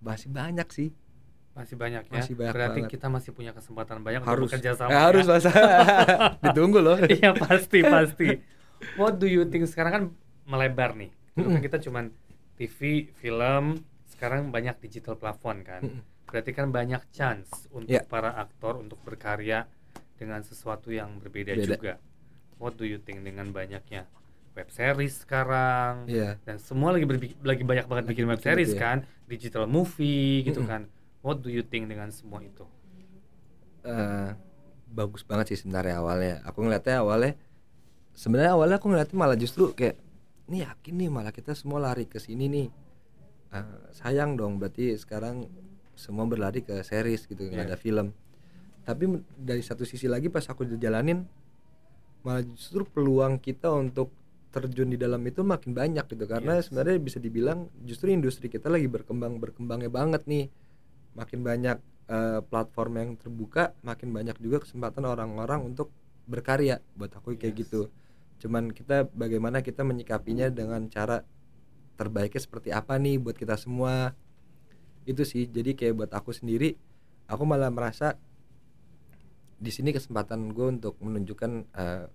masih 0.00 0.28
banyak 0.28 0.68
sih 0.70 0.90
Masih 1.50 1.74
banyak 1.74 2.06
ya. 2.06 2.14
Masih 2.14 2.34
banyak 2.38 2.54
Berarti 2.54 2.80
banget. 2.80 2.92
kita 2.94 3.06
masih 3.10 3.30
punya 3.34 3.50
kesempatan 3.50 4.00
banyak 4.00 4.22
harus 4.22 4.46
untuk 4.46 4.54
bekerja 4.54 4.70
sama. 4.78 4.88
Eh, 4.88 5.00
harus 5.02 5.26
ya. 5.26 5.34
mas 5.34 5.44
ditunggu 6.46 6.78
loh 6.78 6.94
Iya 7.02 7.34
pasti 7.34 7.82
pasti. 7.82 8.28
What 8.98 9.18
do 9.18 9.26
you 9.26 9.42
think 9.44 9.66
sekarang 9.66 9.92
kan 9.92 10.04
melebar 10.46 10.94
nih. 10.94 11.10
Dulu 11.32 11.48
kan 11.50 11.62
kita 11.62 11.78
cuman 11.80 12.04
TV, 12.54 12.78
film, 13.12 13.80
sekarang 14.06 14.48
banyak 14.48 14.76
digital 14.78 15.14
plafon 15.14 15.62
kan. 15.62 15.80
Berarti 16.26 16.50
kan 16.52 16.68
banyak 16.68 17.02
chance 17.10 17.48
untuk 17.70 17.90
Iya. 17.90 18.04
para 18.04 18.34
aktor 18.34 18.76
untuk 18.76 19.00
berkarya 19.00 19.66
dengan 20.14 20.40
sesuatu 20.40 20.90
yang 20.90 21.18
berbeda 21.18 21.54
Beda. 21.54 21.66
juga. 21.66 21.92
What 22.56 22.76
do 22.76 22.84
you 22.84 22.98
think 22.98 23.24
dengan 23.24 23.50
banyaknya 23.50 24.04
web 24.52 24.68
series 24.68 25.22
sekarang 25.22 26.04
Iya 26.04 26.36
dan 26.42 26.58
semua 26.58 26.92
lagi 26.92 27.06
lagi 27.40 27.62
banyak 27.62 27.86
banget 27.86 28.04
bikin 28.06 28.26
web 28.26 28.36
series 28.38 28.74
ya. 28.74 28.78
kan, 28.78 28.98
digital 29.24 29.64
movie 29.64 30.44
gitu 30.44 30.60
kan. 30.62 30.84
What 31.20 31.40
do 31.40 31.48
you 31.48 31.62
think 31.62 31.88
dengan 31.88 32.10
semua 32.10 32.40
itu? 32.40 32.68
eh, 33.80 34.30
bagus 34.86 35.24
banget 35.24 35.54
sih 35.54 35.64
sebenarnya 35.64 35.98
awalnya. 35.98 36.34
Aku 36.44 36.60
ngeliatnya 36.60 37.00
awalnya 37.00 37.32
sebenarnya 38.12 38.52
awalnya 38.52 38.76
aku 38.76 38.92
ngeliatnya 38.92 39.16
malah 39.16 39.34
justru 39.34 39.72
kayak 39.72 39.96
ini 40.50 40.60
yakin 40.60 40.94
nih 40.96 41.08
malah 41.08 41.30
kita 41.30 41.54
semua 41.54 41.78
lari 41.80 42.04
ke 42.04 42.18
sini 42.18 42.50
nih. 42.50 42.68
Eh, 43.50 43.64
sayang 43.92 44.34
dong 44.34 44.58
berarti 44.58 44.94
sekarang 44.94 45.46
semua 45.94 46.26
berlari 46.26 46.60
ke 46.60 46.82
series 46.82 47.24
gitu 47.24 47.38
nggak 47.40 47.54
Iya. 47.56 47.68
ada 47.68 47.76
film. 47.76 48.10
Tapi 48.82 49.04
dari 49.32 49.62
satu 49.62 49.82
sisi 49.82 50.04
lagi 50.04 50.26
pas 50.26 50.42
aku 50.44 50.66
jalanin 50.74 51.22
malah 52.20 52.42
justru 52.42 52.82
peluang 52.82 53.38
kita 53.38 53.70
untuk 53.70 54.10
terjun 54.50 54.90
di 54.90 54.98
dalam 54.98 55.22
itu 55.22 55.40
makin 55.40 55.70
banyak 55.70 56.04
gitu 56.04 56.26
karena 56.26 56.58
Yes. 56.58 56.66
sebenarnya 56.66 56.98
bisa 56.98 57.16
dibilang 57.16 57.70
justru 57.80 58.10
industri 58.10 58.50
kita 58.50 58.66
lagi 58.66 58.90
berkembang 58.90 59.38
berkembangnya 59.38 59.88
banget 59.88 60.26
nih 60.26 60.50
makin 61.14 61.40
banyak 61.40 61.78
eh, 62.10 62.42
platform 62.42 62.92
yang 62.98 63.10
terbuka 63.14 63.70
makin 63.80 64.10
banyak 64.10 64.34
juga 64.36 64.58
kesempatan 64.58 65.06
orang-orang 65.06 65.62
untuk 65.64 65.94
berkarya 66.26 66.82
buat 66.92 67.14
aku 67.14 67.38
kayak 67.38 67.54
Yes. 67.54 67.60
gitu 67.62 67.80
cuman 68.40 68.72
kita 68.72 69.04
bagaimana 69.12 69.60
kita 69.60 69.84
menyikapinya 69.84 70.48
dengan 70.48 70.88
cara 70.88 71.22
terbaiknya 71.94 72.40
seperti 72.40 72.72
apa 72.72 72.96
nih 72.96 73.20
buat 73.20 73.36
kita 73.36 73.54
semua 73.54 74.16
itu 75.04 75.20
sih 75.22 75.44
jadi 75.44 75.76
kayak 75.76 75.94
buat 75.94 76.12
aku 76.12 76.32
sendiri 76.32 76.80
aku 77.28 77.44
malah 77.44 77.68
merasa 77.68 78.16
di 79.60 79.68
sini 79.68 79.92
kesempatan 79.92 80.56
gue 80.56 80.80
untuk 80.80 80.96
menunjukkan 81.04 81.50
eh, 81.68 82.06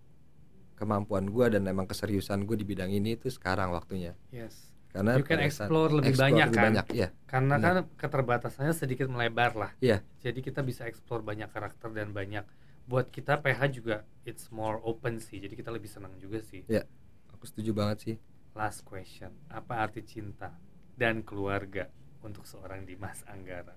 kemampuan 0.76 1.30
gue 1.30 1.46
dan 1.54 1.64
emang 1.70 1.86
keseriusan 1.86 2.44
gue 2.44 2.58
di 2.58 2.66
bidang 2.66 2.90
ini 2.90 3.16
itu 3.16 3.30
sekarang 3.30 3.70
waktunya 3.70 4.18
Yes. 4.34 4.74
karena 4.90 5.22
You 5.22 5.24
can 5.24 5.46
explore 5.46 5.94
lebih 5.94 6.18
explore 6.18 6.26
banyak 6.34 6.48
lebih 6.50 6.58
kan? 6.58 6.66
banyak, 6.74 6.86
iya 6.98 7.08
Karena 7.30 7.56
Benar. 7.60 7.66
kan 7.68 7.76
keterbatasannya 8.00 8.72
sedikit 8.72 9.12
melebar 9.12 9.52
lah. 9.54 9.72
Iya. 9.84 10.00
Jadi 10.24 10.40
kita 10.40 10.64
bisa 10.64 10.88
explore 10.88 11.20
banyak 11.20 11.52
karakter 11.52 11.92
dan 11.92 12.16
banyak 12.16 12.48
buat 12.86 13.10
kita 13.10 13.42
PH 13.42 13.62
juga 13.74 13.96
it's 14.24 14.50
more 14.50 14.78
open 14.82 15.18
sih. 15.18 15.38
Jadi 15.38 15.54
kita 15.54 15.70
lebih 15.70 15.90
senang 15.90 16.14
juga 16.18 16.42
sih. 16.42 16.62
Iya. 16.66 16.86
aku 17.30 17.44
setuju 17.46 17.72
banget 17.76 17.98
sih 18.02 18.16
Last 18.56 18.88
question. 18.88 19.36
Apa 19.52 19.84
arti 19.84 20.00
cinta 20.02 20.56
dan 20.96 21.20
keluarga 21.22 21.92
untuk 22.22 22.48
seorang 22.48 22.88
Dimas 22.88 23.22
Anggara? 23.28 23.76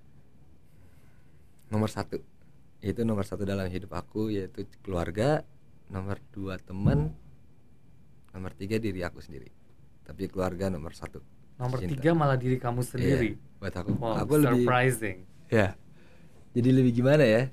nomor 1.67 1.85
satu 1.85 2.17
itu 2.81 3.05
nomor 3.05 3.21
satu 3.21 3.45
dalam 3.45 3.69
hidup 3.69 3.93
aku 3.93 4.33
yaitu 4.33 4.65
keluarga 4.81 5.45
nomor 5.85 6.17
dua 6.33 6.57
teman 6.57 7.13
nomor 8.33 8.57
tiga 8.57 8.81
diri 8.81 9.05
aku 9.05 9.21
sendiri 9.21 9.53
tapi 10.01 10.25
keluarga 10.25 10.73
nomor 10.73 10.97
satu 10.97 11.21
Nomor 11.59 11.83
Cinta. 11.83 11.91
tiga 11.93 12.15
malah 12.15 12.39
diri 12.39 12.55
kamu 12.55 12.81
sendiri. 12.81 13.35
Iya, 13.35 13.59
buat 13.59 13.73
aku 13.75 13.89
Wow, 13.99 14.15
aku 14.23 14.33
lebih 14.39 14.63
surprising. 14.63 15.17
ya 15.51 15.75
jadi 16.55 16.69
lebih 16.71 16.91
gimana 16.95 17.21
ya 17.21 17.51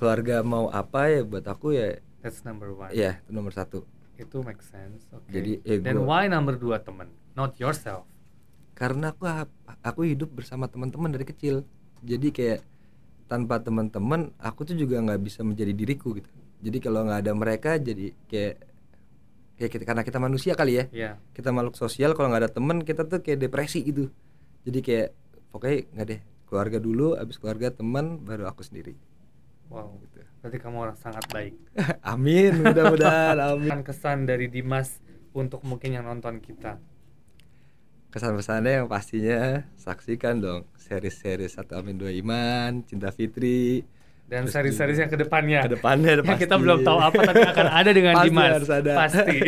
keluarga 0.00 0.40
mau 0.40 0.72
apa 0.72 1.06
ya 1.06 1.20
buat 1.22 1.44
aku 1.44 1.68
ya 1.70 2.00
That's 2.18 2.40
number 2.40 2.72
one. 2.72 2.88
ya 2.90 3.20
itu 3.20 3.30
nomor 3.30 3.52
satu 3.52 3.84
Itu 4.16 4.40
make 4.40 4.60
sense. 4.60 5.04
Oke. 5.10 5.28
Jadi, 5.30 5.60
eh, 5.62 5.80
gua- 5.80 6.04
why 6.06 6.24
number 6.26 6.52
dua 6.54 6.76
teman? 6.78 7.08
Not 7.32 7.56
yourself. 7.56 8.04
karena 8.72 9.12
aku 9.12 9.28
aku 9.78 10.00
hidup 10.06 10.28
bersama 10.30 10.64
teman-teman 10.64 11.08
dari 11.10 11.22
kecil 11.22 11.68
jadi 12.00 12.28
kayak 12.28 12.60
tanpa 13.26 13.60
teman-teman 13.60 14.32
aku 14.36 14.64
tuh 14.64 14.72
juga 14.72 14.96
nggak 14.98 15.20
bisa 15.20 15.40
menjadi 15.40 15.68
diriku 15.70 16.12
gitu 16.12 16.32
jadi 16.58 16.80
kalau 16.80 17.04
nggak 17.04 17.20
ada 17.20 17.32
mereka 17.34 17.76
jadi 17.76 18.16
kayak 18.24 18.54
kayak 19.54 19.70
kita, 19.70 19.84
karena 19.84 20.00
kita 20.00 20.16
manusia 20.18 20.52
kali 20.54 20.72
ya 20.74 20.84
Iya. 20.90 21.10
kita 21.30 21.52
makhluk 21.52 21.76
sosial 21.76 22.12
kalau 22.12 22.32
nggak 22.32 22.40
ada 22.40 22.50
teman 22.50 22.80
kita 22.80 23.04
tuh 23.04 23.20
kayak 23.20 23.36
depresi 23.38 23.84
gitu 23.84 24.08
jadi 24.64 24.78
kayak 24.80 25.08
pokoknya 25.50 25.76
nggak 25.92 26.06
deh 26.08 26.20
keluarga 26.44 26.78
dulu 26.78 27.06
abis 27.14 27.36
keluarga 27.36 27.68
teman 27.70 28.16
baru 28.18 28.48
aku 28.48 28.64
sendiri 28.64 28.96
Wow. 29.70 30.02
gitu. 30.02 30.18
Berarti 30.40 30.58
kamu 30.58 30.76
orang 30.80 30.98
sangat 30.98 31.24
baik. 31.30 31.54
amin 32.12 32.60
mudah-mudahan 32.60 33.38
amin 33.48 33.80
Kesan 33.80 34.26
dari 34.26 34.50
Dimas 34.50 34.98
untuk 35.30 35.62
mungkin 35.62 35.94
yang 35.94 36.04
nonton 36.04 36.38
kita. 36.38 36.82
kesan 38.10 38.34
pesannya 38.34 38.82
yang 38.82 38.90
pastinya 38.90 39.62
saksikan 39.78 40.42
dong 40.42 40.66
seri-seri 40.74 41.46
satu 41.46 41.78
amin 41.78 41.94
dua 41.94 42.10
iman 42.10 42.82
cinta 42.82 43.14
fitri 43.14 43.86
Dan 44.26 44.50
seri-seri 44.50 44.98
yang 44.98 45.06
ke 45.06 45.14
depannya. 45.14 45.62
ke 45.62 45.78
depannya 45.78 46.18
Yang 46.18 46.38
kita 46.42 46.58
belum 46.58 46.82
tahu 46.82 46.98
apa 46.98 47.20
tapi 47.24 47.42
akan 47.44 47.66
ada 47.70 47.90
dengan 47.90 48.14
Pasti 48.18 48.26
Dimas. 48.26 48.50
harus 48.50 48.70
ada. 48.72 48.92
Pasti. 48.98 49.38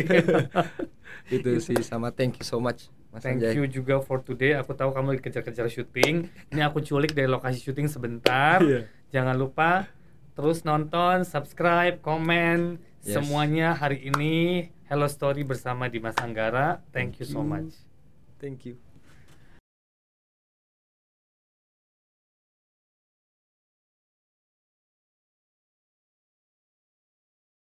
itu 1.35 1.50
sih 1.58 1.82
sama 1.82 2.11
thank 2.11 2.38
you 2.38 2.46
so 2.46 2.58
much 2.58 2.87
mas 3.11 3.20
Thank 3.20 3.42
Anjay 3.42 3.52
you 3.52 3.66
juga 3.66 3.98
for 3.98 4.22
today. 4.22 4.54
Aku 4.54 4.72
tahu 4.72 4.88
kamu 4.90 5.18
dikejar-kejar 5.18 5.66
syuting. 5.68 6.30
Ini 6.48 6.62
aku 6.62 6.80
culik 6.80 7.12
dari 7.12 7.26
lokasi 7.26 7.58
syuting 7.58 7.85
sebentar. 7.85 8.56
Iya. 8.58 8.87
Jangan 9.11 9.37
lupa 9.37 9.85
terus 10.32 10.64
nonton, 10.64 11.24
subscribe, 11.24 12.00
komen 12.00 12.78
Yes. 13.02 13.18
semuanya 13.18 13.74
hari 13.74 13.98
ini 14.06 14.70
Hello 14.86 15.10
Story 15.10 15.42
bersama 15.42 15.90
Dimas 15.90 16.14
Anggara. 16.22 16.86
Thank 16.94 17.18
you 17.18 17.26
so 17.26 17.42
much. 17.42 17.74
thank 18.38 18.62
you 18.62 18.78